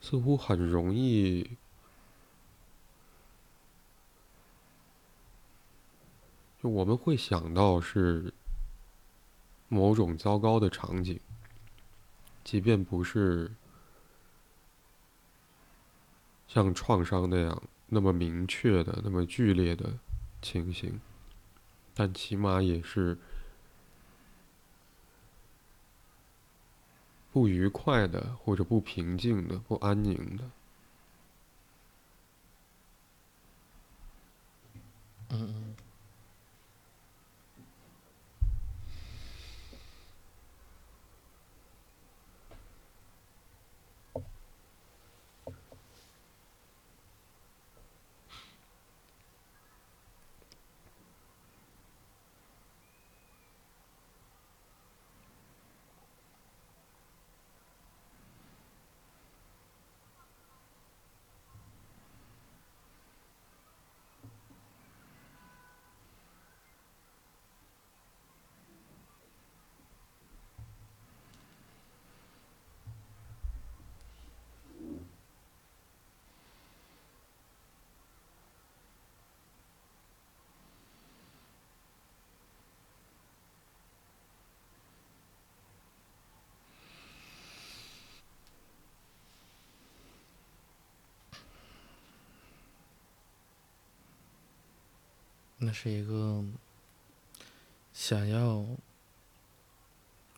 [0.07, 1.57] 似乎很容易，
[6.61, 8.31] 就我们会想到是
[9.67, 11.19] 某种糟糕的场景，
[12.43, 13.51] 即便不是
[16.47, 19.97] 像创伤那样那么明确的、那么剧烈的
[20.39, 21.01] 情形，
[21.95, 23.17] 但起码也是。
[27.35, 30.43] 不愉快的，或者不平静的，不安宁的。
[35.31, 35.74] 嗯
[95.65, 96.45] 那是一个
[97.91, 98.63] 想要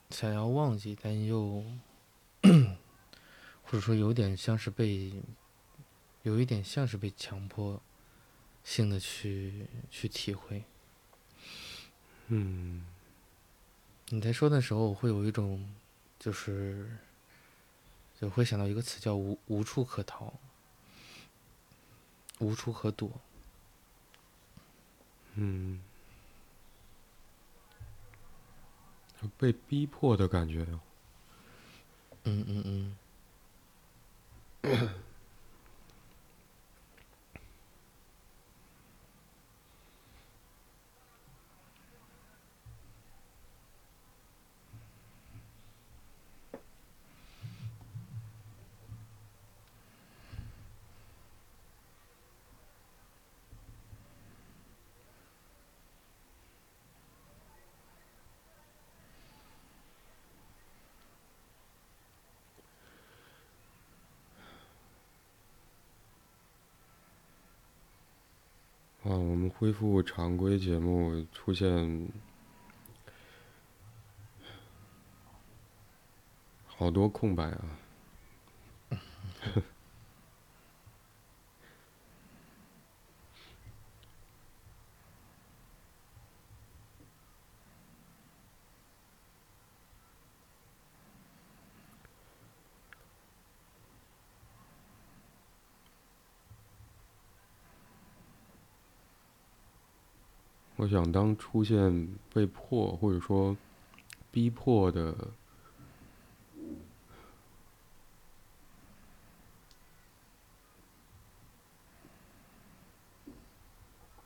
[0.09, 1.65] 想要忘记，但又
[3.63, 5.11] 或者说有点像是被
[6.23, 7.81] 有一点像是被强迫
[8.63, 10.63] 性的去去体会。
[12.27, 12.85] 嗯，
[14.07, 15.69] 你在说的时候，我会有一种
[16.17, 16.97] 就是
[18.17, 20.33] 就会想到一个词叫无无处可逃，
[22.39, 23.11] 无处可躲。
[25.39, 25.79] 嗯，
[29.37, 30.65] 被逼迫的感觉。
[32.23, 32.97] 嗯嗯嗯。
[69.59, 72.07] 恢复常规节目出现
[76.67, 79.01] 好多空白啊。
[100.77, 103.57] 我想，当出现被迫或者说
[104.31, 105.13] 逼迫的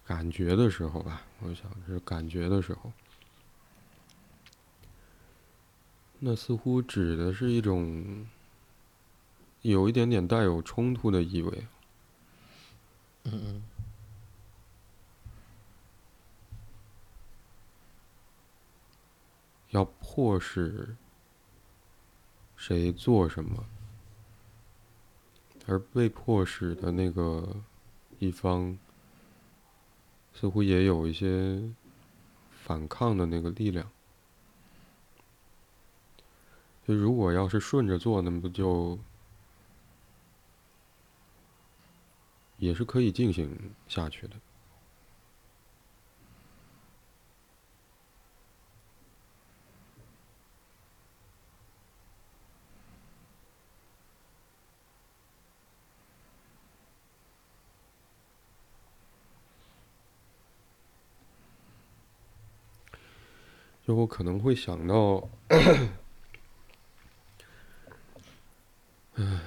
[0.06, 2.92] 感觉的时候吧，我想是感觉的时候，
[6.20, 8.28] 那似乎指的是一种
[9.62, 11.66] 有一点点带有冲突的意味。
[13.24, 13.71] 嗯嗯。
[19.72, 20.96] 要迫使
[22.56, 23.66] 谁做什么，
[25.66, 27.56] 而被迫使的那个
[28.20, 28.78] 一方，
[30.34, 31.62] 似乎也有一些
[32.52, 33.90] 反抗的那个力量。
[36.88, 39.00] 就如果要是顺着做，那么不就
[42.58, 44.36] 也是可以进行下去的？
[64.12, 65.26] 可能会想到，
[69.16, 69.40] 嗯，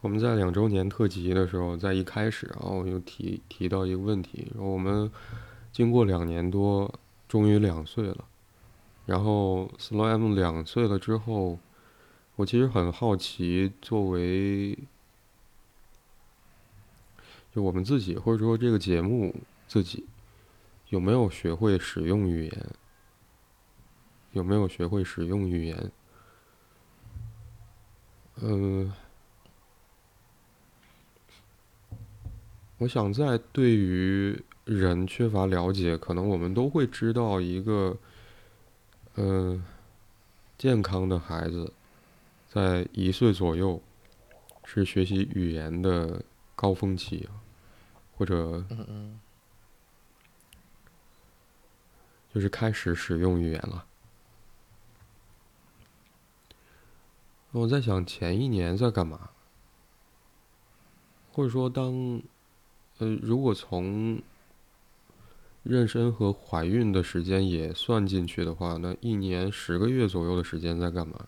[0.00, 5.12] 我们在两周年特辑的时候，在一开始啊，我就提提到一个问题：说我们
[5.70, 8.24] 经过两年多，终于两岁了。
[9.04, 11.58] 然后 Slow M 两岁了之后，
[12.36, 14.78] 我其实很好奇，作为
[17.54, 19.34] 就我们自己，或者说这个节目。
[19.72, 20.06] 自己
[20.90, 22.66] 有没有学会使用语言？
[24.32, 25.92] 有没有学会使用语言？
[28.42, 28.92] 嗯，
[32.76, 37.96] 我想在对于人缺乏了解，可能我们都会知道一个，
[39.14, 39.64] 嗯，
[40.58, 41.72] 健康的孩子
[42.46, 43.80] 在一岁左右
[44.64, 46.22] 是学习语言的
[46.54, 47.26] 高峰期，
[48.18, 48.62] 或者。
[52.34, 53.86] 就是开始使用语言了。
[57.50, 59.30] 我在想前一年在干嘛，
[61.32, 62.22] 或者说当，
[62.98, 64.22] 呃，如果从
[65.64, 71.26] 妊娠和怀孕的时间也算进去的话，那一年十个月左右的时间在干嘛？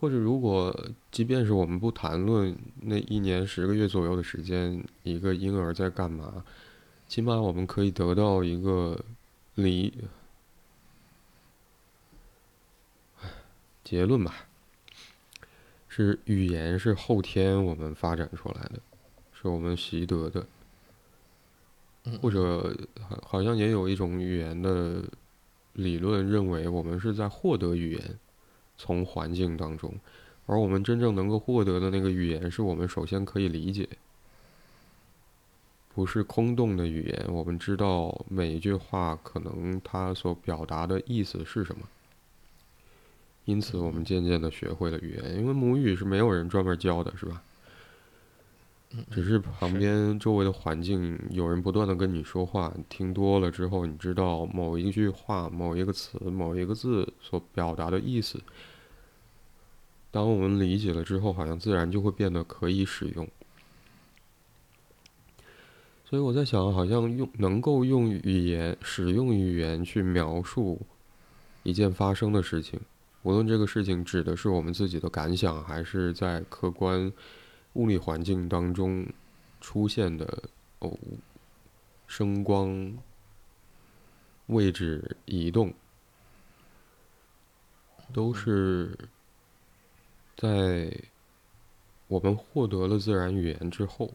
[0.00, 0.74] 或者如果
[1.10, 6.44] 即便是我们不谈论那一年十个月左右的时间，一个婴儿在干嘛？
[7.08, 9.02] 起码我们可以得到一个
[9.54, 9.92] 理
[13.82, 14.46] 结论吧，
[15.88, 18.78] 是语言是后天我们发展出来的，
[19.32, 20.46] 是我们习得的，
[22.20, 25.02] 或者好好像也有一种语言的
[25.72, 28.18] 理论认为我们是在获得语言
[28.76, 29.94] 从环境当中，
[30.44, 33.88] 而我们真正能够获得的那个语言是我们首先可以理解。
[35.98, 41.88] 不是空洞的语言，我们知道每一句话可能它所表达的意思是什么。
[43.46, 47.42] 因此，我们渐渐的学会了语言，因为母语是没有人专门教的，是吧？
[49.10, 58.40] 只是旁边周围的环境有人不断的跟你说话，听多了之后，你知道某一句话、某一个词、某一个字所表达的意思。
[60.12, 63.28] 当我们理解了之后，好像自然就会变得可以使用。
[66.08, 70.80] 所以我在想，好像用能够用语言使用语言去描述
[71.64, 72.80] 一件发生的事情，
[73.24, 77.12] 无论这个事情指的是我们自己的感想，还是在客观
[77.74, 79.06] 物理环境当中
[79.60, 80.44] 出现的
[80.78, 80.98] 哦
[82.06, 82.96] 声光
[84.46, 85.74] 位置移动，
[88.14, 88.98] 都是
[90.38, 90.90] 在
[92.06, 94.10] 我们获得了自然语言之后。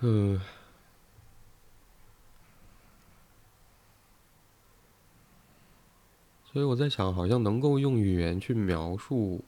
[0.00, 0.38] 嗯，
[6.52, 9.42] 所以我在想，好像能够用语言去描述、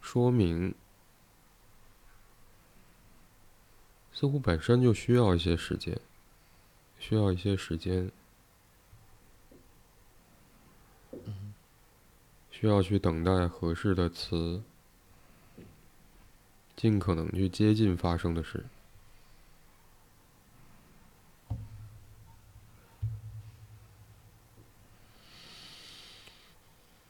[0.00, 0.74] 说明
[4.12, 6.00] 似乎本身就需要一些时间，
[6.98, 8.10] 需要一些时间，
[12.50, 14.62] 需要去等待合适的词，
[16.76, 18.64] 尽可能去接近发生的事。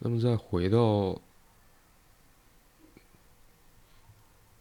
[0.07, 1.19] 那么，再回到，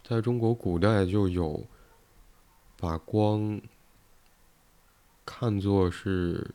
[0.03, 1.65] 在中国古代就有
[2.77, 3.61] 把光
[5.25, 6.53] 看作是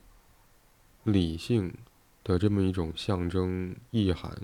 [1.06, 1.74] 理性
[2.22, 4.38] 的这么一种象征意涵。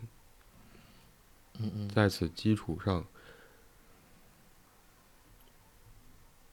[1.93, 3.05] 在此基础上，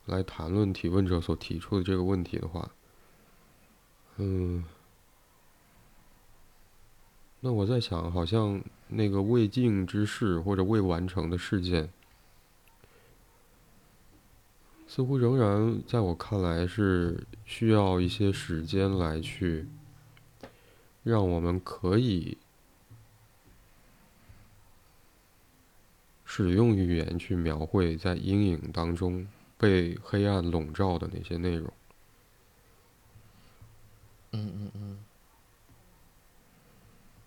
[0.07, 2.72] 来谈论提问者所提出的这个问题的话，
[4.16, 4.64] 嗯。
[7.47, 11.90] 那我在想，好像那个未尽之事或者未完成的事件，
[14.86, 19.68] 似乎仍然在我看来是需要一些时间来去，
[21.03, 22.38] 让我们可以
[26.24, 29.28] 使用语言去描绘在阴影当中
[29.59, 31.70] 被黑暗笼罩的那些内容。
[34.32, 35.03] 嗯嗯嗯。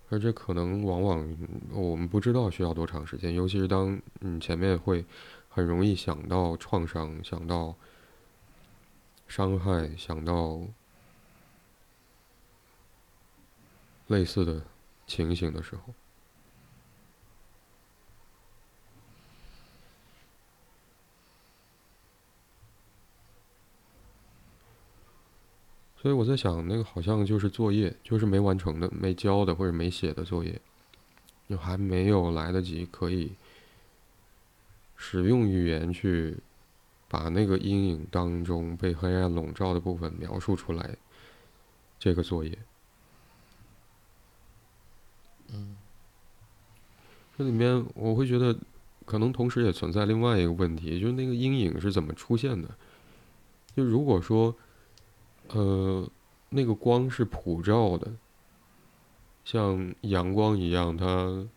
[0.10, 1.38] 而这可能往往
[1.72, 5.05] 我们不知道需要多长时间，尤其是当你前面会
[5.49, 7.76] 很容易想到创伤、想到
[9.28, 10.62] 伤害、想到
[14.08, 14.62] 类似的
[15.05, 15.93] 情形的时候。
[25.99, 30.61] 所以我在想，那个好像就是作业，就是没完成的、没交的或者没写的作业，
[31.49, 33.31] 就还没有来得及可以
[34.95, 36.37] 使用语言去
[37.09, 40.95] 把那个阴影当中被黑暗笼罩的部分描述出来。
[41.97, 42.55] 这个作业，
[45.51, 45.75] 嗯，
[47.35, 48.55] 这里面我会觉得，
[49.03, 52.69] 可能同时也存在另外一个问题，就是那个阴影是怎么出现的？
[53.75, 54.55] 就如果说。
[55.49, 56.09] 呃，
[56.49, 58.11] 那个光是普照的，
[59.45, 61.47] 像阳光一样，它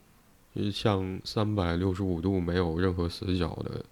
[0.72, 3.84] 像三百六十五度没有任何死角的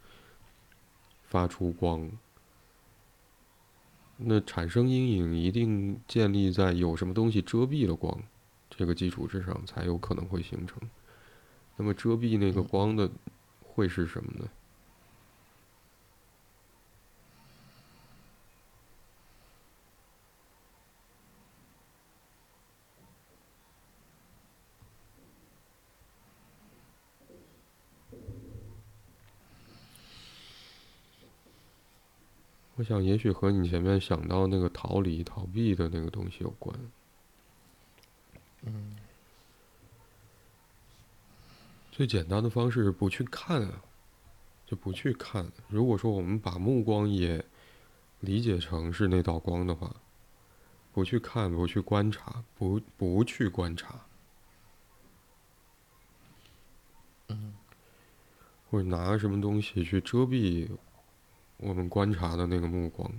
[1.24, 2.10] 发出光。
[4.16, 8.20] 那产生阴影一定建立在有什么东西遮蔽了光
[8.68, 10.76] 这个基础之上，才有可能会形成。
[11.76, 13.08] 那么遮蔽那个光的
[13.62, 14.48] 会是什么呢？
[32.78, 36.78] 我想，也许和你前面想到那个逃离、逃避的那个东西有关。
[38.62, 38.96] 嗯。
[41.90, 43.82] 最简单的方式是，不去看啊，
[44.64, 45.50] 就不去看。
[45.66, 47.44] 如果说我们把目光也
[48.20, 49.96] 理解成是那道光的话，
[50.92, 54.06] 不去看，不去观察，不不去观察，
[57.26, 57.56] 嗯，
[58.70, 60.70] 或者拿什么东西去遮蔽。
[61.58, 63.12] 我们观察的那个目光，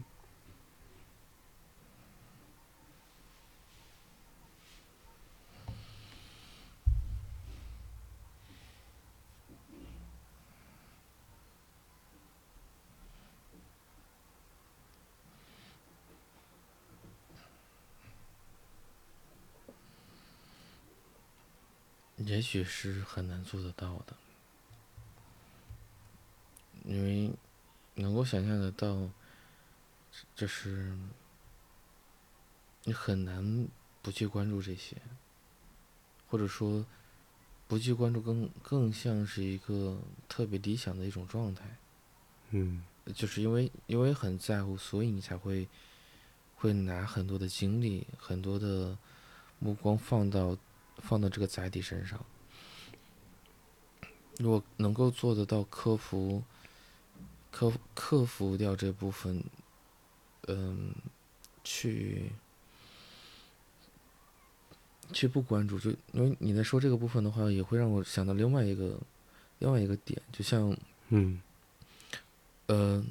[22.18, 24.16] 也许是很难做得到的，
[26.86, 27.32] 因为。
[28.02, 29.10] 能够想象得到，
[30.34, 30.98] 就是
[32.86, 33.68] 你很难
[34.02, 34.96] 不去关注这些，
[36.28, 36.86] 或者说
[37.68, 41.78] 不去关注，更更像是一个特别理想的一种状态。
[42.52, 42.84] 嗯，
[43.14, 45.68] 就是因为因为很在乎，所以你才会
[46.56, 48.98] 会拿很多的精力、很多的
[49.60, 50.58] 目光放到
[50.98, 52.26] 放到这个载体身上。
[54.38, 56.44] 如果能够做得到克服。
[57.52, 59.44] 克克服掉这部分，
[60.48, 60.94] 嗯，
[61.64, 62.32] 去
[65.12, 69.00] 去不关注，就因为你在说这个部分的话，也会让我想到另外一个
[69.58, 70.78] 另外一个点，就像
[71.10, 71.42] 嗯，
[72.68, 73.08] 嗯，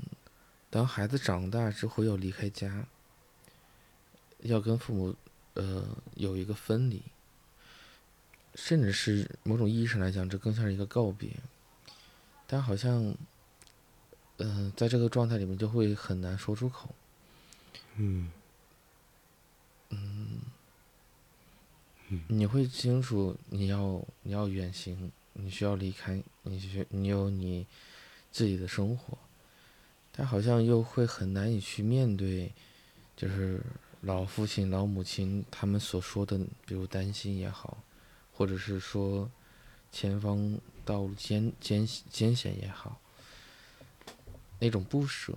[0.70, 2.86] 当孩子长大之后要离开家，
[4.41, 5.14] 要跟父母
[5.55, 5.84] 呃
[6.14, 7.03] 有一个分离，
[8.55, 11.30] 甚至是某种意义上来讲，这更像是一个告别，
[12.47, 13.14] 但好像。
[14.39, 16.95] 嗯，在这个状态里面就会很难说出口。
[17.97, 18.30] 嗯。
[19.91, 20.41] 嗯，
[22.09, 22.22] 嗯。
[22.28, 27.66] 你会清楚你要你要远行，你需要离开，你需你有你
[28.30, 29.18] 自己的生活，
[30.12, 32.53] 但好像又会很难以去面对，
[33.16, 33.61] 就是
[34.03, 37.78] 老父亲、老母亲他们所说的，比如担心也好，
[38.32, 39.28] 或者是说
[39.91, 43.01] 前方道路艰艰艰险也好，
[44.59, 45.32] 那种不舍。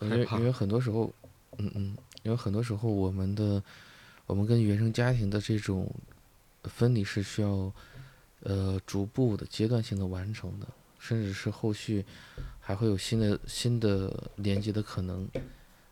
[0.00, 1.12] 因为因为很多时候，
[1.58, 3.62] 嗯嗯，因为很多时候我们的
[4.26, 5.88] 我们跟原生家庭的这种
[6.64, 7.72] 分离是需要
[8.40, 10.66] 呃逐步的阶段性的完成的，
[10.98, 12.04] 甚至是后续
[12.58, 15.28] 还会有新的新的连接的可能，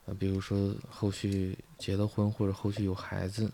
[0.07, 3.49] 呃，比如说后续结了婚或者后续有孩子，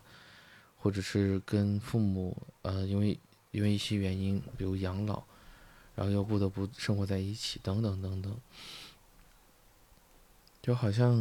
[0.78, 3.18] 或者是跟父母呃因为
[3.51, 5.22] 因为一些原因，比如养老，
[5.97, 8.36] 然后又不得不生活在一起，等等等等。
[10.62, 11.16] 就好像，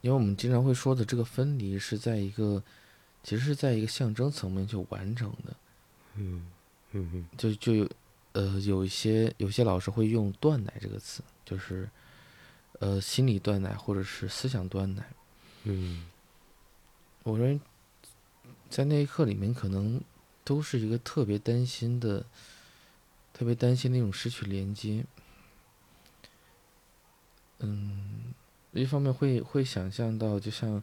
[0.00, 2.62] 因为我们经常会说的这个分离是在一个，
[3.22, 5.56] 其实是在一个象征层面去完成的，
[6.14, 6.46] 嗯
[6.92, 7.90] 嗯嗯就就有，
[8.32, 11.88] 呃，有一些有些老师会用“断奶”这个词，就是，
[12.78, 15.06] 呃，心理断奶或者是思想断奶。
[15.64, 16.06] 嗯
[17.24, 17.60] 我认为，
[18.70, 20.00] 在那一刻里面，可能
[20.44, 22.24] 都是一个特别担心的，
[23.42, 25.04] 特别担心那种失去连接。
[27.58, 28.32] 嗯，
[28.70, 30.80] 一方面会会想象到，就像，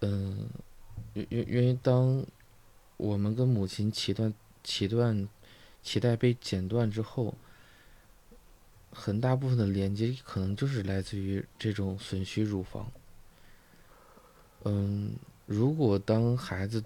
[0.00, 0.48] 嗯，
[1.12, 2.26] 因因因为当
[2.96, 4.34] 我们跟母亲脐断
[4.64, 5.28] 脐断
[5.84, 7.36] 脐带被剪断之后，
[8.90, 12.90] 很大部分的连接可能就是来自于这种吮吸乳房。
[14.64, 15.14] 嗯，
[15.46, 16.82] 如果当孩子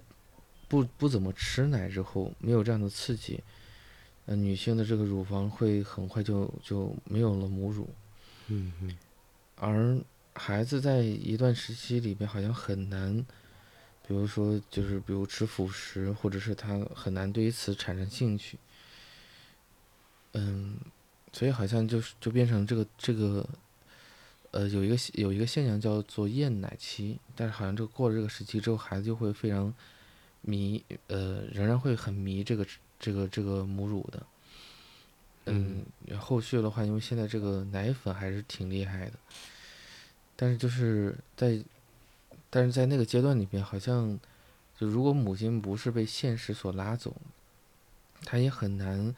[0.67, 3.43] 不不怎么吃奶之后，没有这样的刺激，
[4.29, 7.89] 呃，女性的这个乳房会很快就就没有了母乳，
[8.45, 8.95] 嗯嗯
[9.55, 9.99] 而
[10.35, 13.25] 孩子在一段时期里边好像很难，
[14.07, 18.59] 比如说就是比如吃辅食，或者是他很难对于此产生兴趣。
[20.33, 20.77] 嗯，
[21.33, 23.49] 所以好像就是就变成这个这个，
[24.51, 29.73] 呃，有一个有一个现象叫做厌奶期，但是好像这个过了这个时期之后，孩子就会非常
[30.41, 32.63] 迷，呃，仍然会很迷这个
[32.99, 34.25] 这个这个母乳的。
[35.45, 35.83] 嗯，
[36.19, 39.13] 后续的话，因为现在这个奶粉还是挺厉害的，
[40.35, 41.59] 但是就是在，
[42.51, 44.19] 但是在那个阶段里面，好像
[44.77, 47.15] 就如果母亲不是被现实所拉走，
[48.25, 49.15] 她也很难，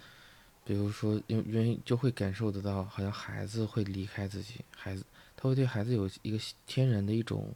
[0.63, 5.03] 比如说，因为因为就会感受得到，好像孩子会离开自己，孩子
[5.35, 7.53] 他会对孩子有一个天然的一种，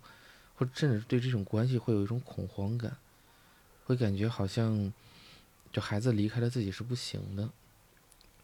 [0.57, 2.97] 或者甚至对这种关系会有一种恐慌感，
[3.85, 4.91] 会感觉好像，
[5.75, 7.49] 就孩子离开了自己是不行的。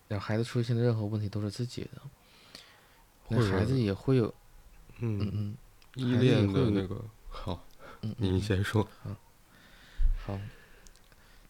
[0.10, 2.02] 然后孩子出现的任何问题都是自己的，
[3.30, 4.26] 那孩子也会有，
[5.00, 5.58] 嗯嗯，嗯
[5.96, 7.66] 依恋的那个好，
[8.02, 8.86] 嗯，你嗯先说。
[10.26, 10.38] 好，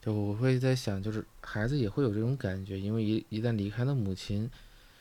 [0.00, 4.48] 就我会在想，就是孩子也会有这种感觉，因为一一旦离开了母亲，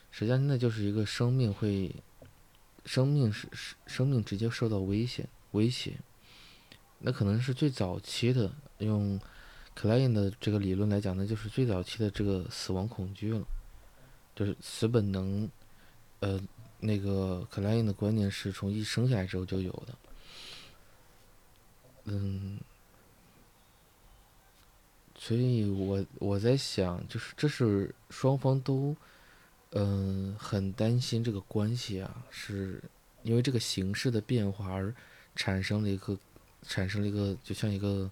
[0.09, 1.95] 实际上那就是一个生命会，
[2.87, 5.99] 生命是是生命直接受到危险威胁，
[6.97, 9.21] 那可能是最早期的用
[9.73, 13.43] 克莱因的这个理论来讲呢，就是最早期的这个死亡恐惧了，
[14.35, 15.49] 就是死本能，
[16.19, 16.39] 呃，
[16.79, 19.95] 那个克莱因的观念是从一生下来之后就有的，
[22.05, 22.59] 嗯。
[25.23, 28.95] 所以我我在想，就是这是双方都，
[29.69, 32.81] 嗯、很担心这个关系啊，是
[33.21, 34.91] 因为这个形势的变化而
[35.35, 36.17] 产生了一个，
[36.63, 38.09] 产生了一个就像一个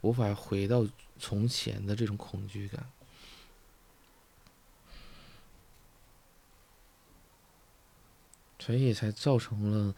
[0.00, 0.86] 无法回到
[1.18, 2.86] 从前的这种恐惧感。
[8.60, 9.94] 所以才造成了，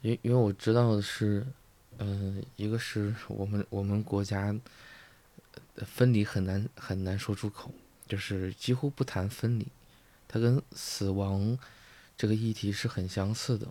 [0.00, 1.46] 因因为我知道的是，
[1.98, 4.58] 嗯、一个是我们我们国家
[5.76, 7.70] 分离很难很难说出口，
[8.06, 9.66] 就是几乎不谈分离，
[10.26, 11.58] 它跟死亡
[12.16, 13.68] 这个议题是很相似的，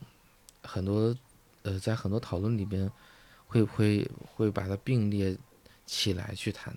[0.61, 1.17] 很多
[1.63, 2.91] 呃在很多讨论里边
[3.47, 5.35] 会不会会把它并列
[5.85, 6.75] 起来去谈，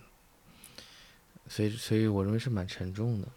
[1.48, 3.28] 所以所以我认为是蛮沉重的。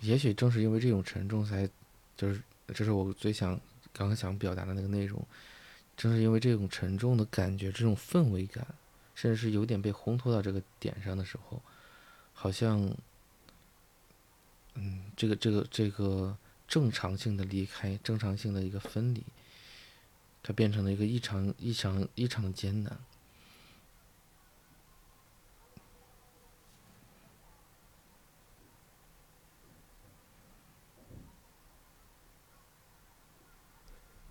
[0.00, 1.68] 也许正是因为这种沉重，才
[2.16, 3.58] 就是这是我最想
[3.92, 5.26] 刚刚想表达的那个内容。
[5.96, 8.66] 正是因为这种沉重的感觉，这种氛围感，
[9.14, 11.62] 甚至是有点被烘托到这个点上的时候，
[12.32, 12.92] 好像，
[14.74, 19.24] 嗯，这个这个这个正常性的离开，正常性的一个分离，
[20.42, 22.98] 它变成了一个异常、异常、异常艰难。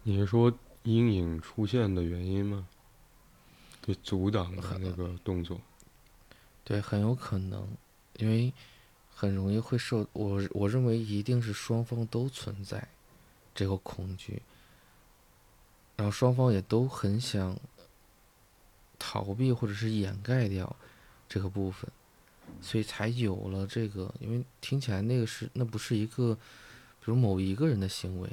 [0.06, 2.68] 你是说阴影出现的原因吗？
[3.82, 5.62] 就阻挡的那个动作？
[6.66, 7.78] 对，很有可能，
[8.18, 8.54] 因为
[9.16, 12.88] 很容易会受我我认为一定是双方都存在
[13.56, 14.42] 这个恐惧，
[15.96, 17.58] 然后双方也都很想
[18.98, 20.76] 逃避或者是掩盖掉
[21.30, 21.90] 这个部分，
[22.62, 24.14] 所以才有了这个。
[24.20, 26.36] 因为听起来那个是那不是一个，
[27.00, 28.30] 比如某一个人的行为，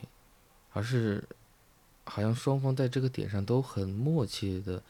[0.73, 1.23] 而是
[2.05, 4.83] 好像双方在这个点上都很默契的，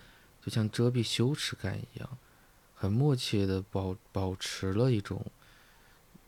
[0.44, 2.18] 就像遮蔽羞耻感一样。
[2.74, 5.22] 很默契的保保持了一种，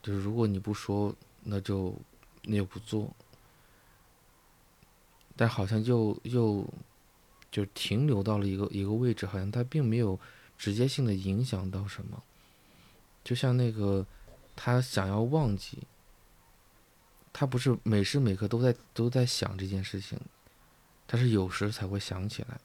[0.02, 1.94] 就是如果你不说，那就
[2.42, 3.14] 那就不做，
[5.36, 6.66] 但好像又又
[7.50, 10.18] 就停留到了一个一个位置，好像他并没有
[10.58, 12.22] 直接性的影响到什么，
[13.22, 14.06] 就像那个
[14.56, 15.78] 他想要忘记，
[17.32, 20.18] 他不是每时每刻都在都在想这件事情，
[21.06, 22.60] 他是有时才会想起来，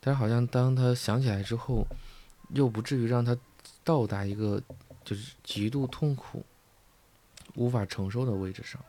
[0.00, 1.86] 但是好像当他想起来之后。
[2.54, 3.34] 又不至于让他
[3.82, 4.62] 到达一个
[5.04, 6.44] 就是极度痛苦、
[7.54, 8.80] 无法承受的位置上。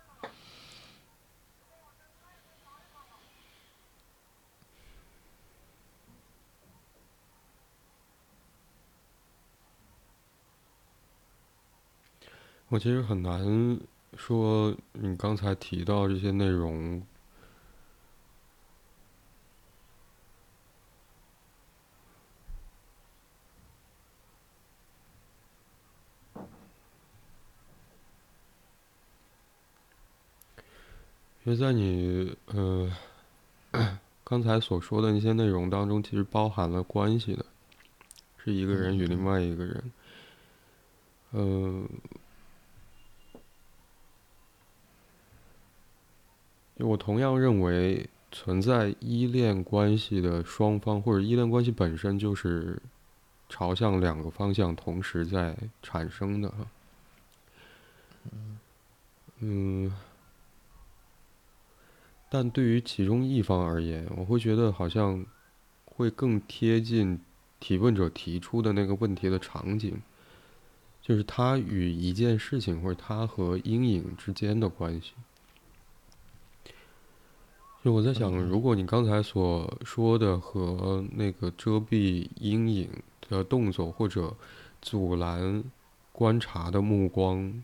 [12.70, 13.80] 我其实很难
[14.18, 17.05] 说，你刚才提到这些内容。
[31.46, 32.89] 因为在你呃
[34.24, 37.46] 刚才所说的那些内容当中，其实包含了关系的，
[38.38, 39.91] 是一个人与另外一个人。
[41.34, 41.88] 嗯，
[46.78, 52.82] 我同样认为，存在依恋关系的双方，或者依恋关系本身就是
[53.50, 56.54] 朝向两个方向同时在产生的。
[59.39, 59.94] 嗯。
[62.34, 65.23] 但对于其中一方而言，我会觉得好像
[65.86, 67.19] 会更贴近
[67.59, 70.01] 提问者提出的那个问题的场景，
[70.99, 75.13] 就是他与一件事情或者他和阴影之间的关系。
[77.84, 82.89] 就我在想，如果你刚才所说的和那个遮蔽阴影
[83.29, 84.36] 的动作，或者
[84.81, 85.63] 阻拦
[86.11, 87.63] 观察的目光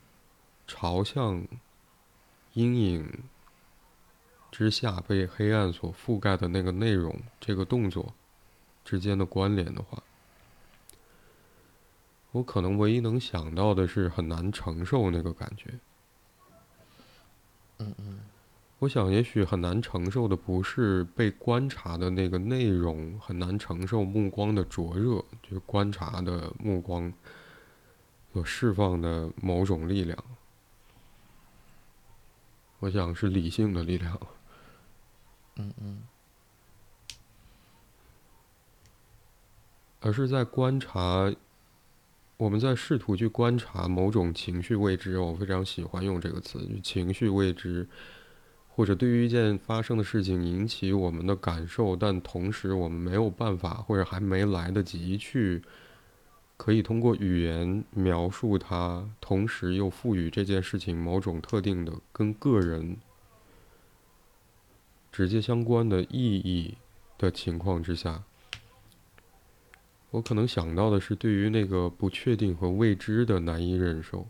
[0.68, 1.44] 朝向
[2.54, 3.12] 阴影。
[4.52, 8.14] 之下被黑暗所覆盖的那个内容，这个动作
[8.84, 10.02] 之间的关联的话，
[12.32, 15.74] 我可能唯一能想到的是很难承受那个感觉。
[17.78, 18.20] 嗯嗯，
[18.80, 27.14] 我想也许很难承受的不是被观察的那个内容，很难承受目光的灼热，就是观察的目光
[28.34, 30.18] 所释放的某种力量。
[32.80, 34.20] 我想是理性的力量。
[35.58, 36.04] 嗯嗯，
[40.00, 41.34] 而是在观察，
[42.38, 45.20] 我们在试图去观察某种情绪未知。
[45.20, 47.86] 我非常喜欢用这个词，情绪未知，
[48.70, 55.62] 或者对于一件发生的事情引起我们的感受，但同时我们没有办法，或者还没来得及去，
[56.60, 62.98] 可以通过语言描述它，同时又赋予这件事情某种特定的跟个人。
[65.10, 66.76] 直接相关的意义
[67.18, 68.24] 的情况之下，
[70.12, 74.28] 我可能想到的是对于那个不确定和未知的难以忍受，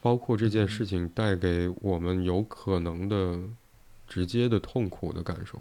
[0.00, 3.40] 包括这件事情带给我们有可能的
[4.06, 5.60] 直接的痛苦的感受。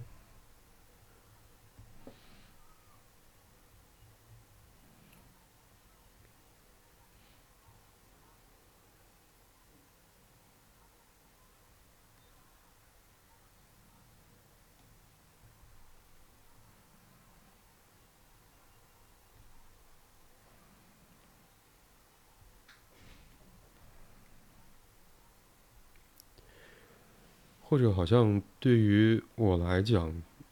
[27.75, 30.09] 或者好像对于我来讲，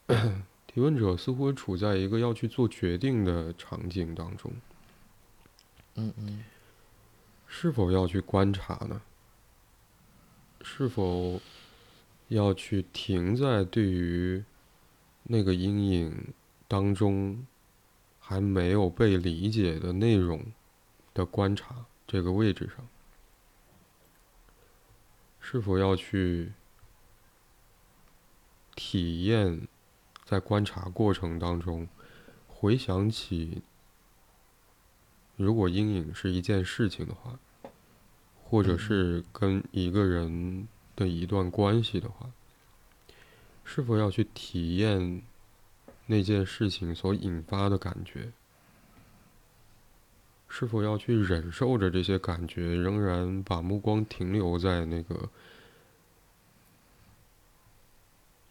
[0.68, 4.52] 提问者似乎处在一个要去做决定的场景当中。
[5.94, 6.44] 嗯嗯，
[7.46, 9.00] 是否要去观察呢？
[10.60, 11.40] 是否
[12.28, 14.44] 要去停在对于
[15.22, 16.34] 那个阴影
[16.68, 17.46] 当中
[18.20, 20.44] 还没有被理解的内容
[21.14, 22.86] 的观察这个位置上，
[25.40, 26.52] 是否要去
[28.74, 29.66] 体验
[30.24, 31.86] 在观察过程当中
[32.48, 33.62] 回想起，
[35.36, 37.38] 如果阴影是一件事情的话，
[38.42, 42.30] 或者是跟一个人的一段关系的话。
[43.66, 45.22] 是否要去体验
[46.06, 48.30] 那件事情所引发的感觉？
[50.50, 55.30] 是否要去忍受着这些感觉，仍然把目光停留在那个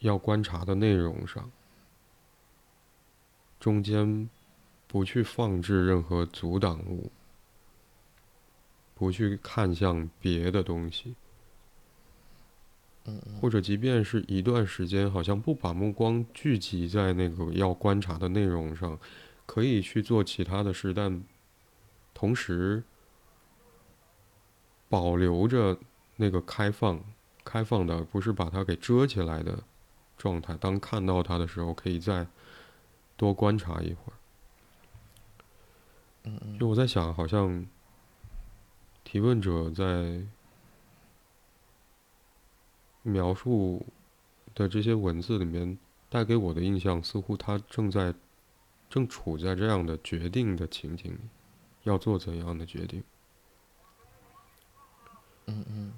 [0.04, 1.49] 要观察的内容上，
[3.60, 4.30] 中间
[4.86, 7.10] 不去放置任何阻挡物，
[8.93, 11.16] 不去看向别的东西？
[13.41, 18.97] 或者，即便是一段时间，好像不把目光聚集在那个要观察的内容上，
[19.45, 21.24] 可以去做其他的事，但
[22.14, 22.84] 同时
[24.88, 25.78] 保留着
[26.16, 27.04] 那个开放、
[27.43, 29.64] 开放的，不是把它给遮起来的
[30.24, 30.55] 状态。
[30.55, 32.26] 当看到它的时候，可以再
[33.17, 34.15] 多观察一会儿。
[36.57, 37.67] 就我在想，好像
[39.03, 40.24] 提问者在。
[43.05, 43.86] 描述
[44.55, 45.78] 的这些文字里面
[46.09, 48.15] 带给我的印象，似乎他正在
[48.89, 51.19] 正处在这样的决定的情景里，
[51.84, 53.03] 要做怎样的决定？
[55.47, 55.93] 嗯嗯，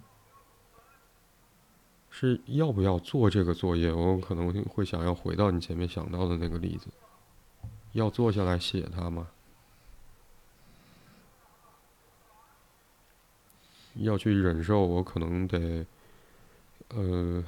[2.18, 3.92] 是要不要做这个作业？
[3.92, 6.88] 我可能会想要回到你前面想到的那个例子，
[7.92, 9.28] 要坐下来写它吗？
[13.96, 14.80] 要去忍受？
[14.80, 15.86] 我可能得。
[16.90, 17.44] 呃，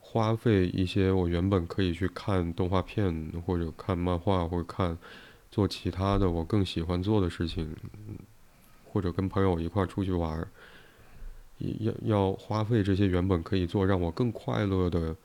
[0.00, 4.96] 花费一些我原本可以去看动画片或者看漫画或者看
[5.50, 7.74] 做其他的我更喜欢做的事情，
[8.86, 10.46] 或者跟朋友一块出去玩儿，
[11.58, 15.16] 要要花费这些原本可以做让我更快乐的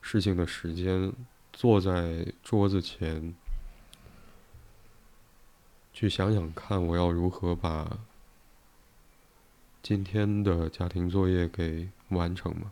[0.00, 1.12] 事情的时间，
[1.52, 3.34] 坐在桌子前，
[5.92, 7.98] 去想想看我要如何把
[9.82, 11.88] 今天的家庭作业给。
[12.10, 12.70] 完成吗？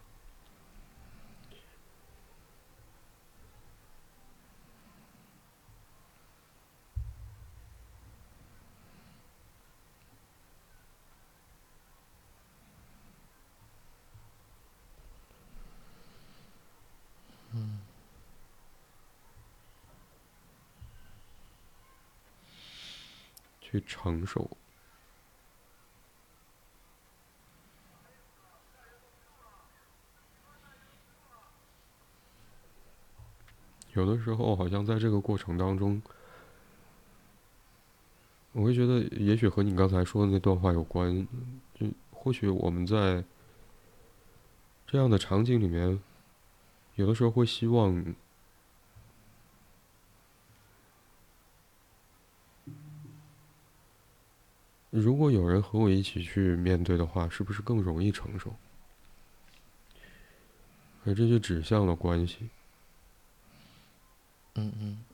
[17.57, 17.81] 嗯，
[23.75, 24.49] 去承受。
[33.95, 36.01] 有的时候，好像在这个过程当中，
[38.53, 41.27] 我会觉得，也许和你刚才说的那段话有关。
[41.75, 43.25] 就或许我们在
[44.87, 46.01] 这样的场景里面，
[46.95, 48.15] 有的时候会希望，
[54.97, 58.55] 如果有人和我一起去面对的话，是不是更容易承受？
[61.05, 62.49] 而这就指向了关系。
[64.55, 65.05] 嗯嗯，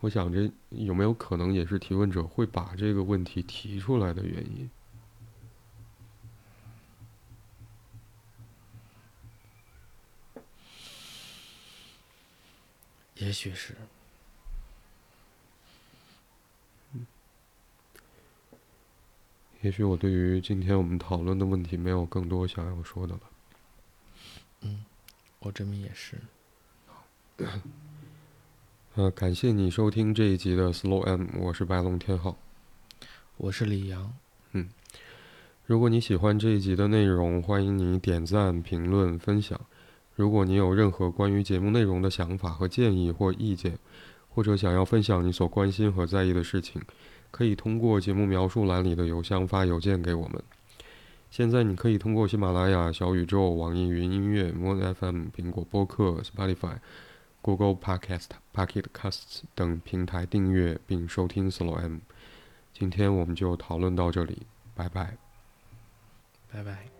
[0.00, 4.70] 我想这有没有可能也是提问者会把这个问题提出来的原因？
[13.14, 13.74] 也许是。
[19.62, 23.20] 也许我对于今天我们讨论的问题没有更多想要说的了。
[24.62, 24.84] 嗯，
[25.40, 26.16] 我这边也是。
[28.94, 32.38] 呃，感谢你收听这一集的 Slow M，我是白龙天浩，
[33.36, 34.14] 我是李阳。
[34.52, 34.66] 嗯，
[35.66, 39.60] 如果你喜欢这一集的内容，欢迎你点赞、评论、分享。
[40.14, 43.78] 如果你有任何关于节目内容的想法和建议或意见，
[44.30, 46.80] 或者想要分享你所关心和在意的事情。
[47.30, 50.42] 可以通过节目描述栏里的邮箱发邮件给我们。
[51.30, 56.76] 现在你可以通过喜马拉雅、小宇宙、网易云音乐、Moon FM、苹果播客、Spotify、
[57.40, 61.98] Google Podcast、Pocket Casts 等平台订阅并收听 Slow M。
[62.74, 64.42] 今天我们就讨论到这里，
[64.74, 65.16] 拜拜。
[66.52, 66.99] 拜拜。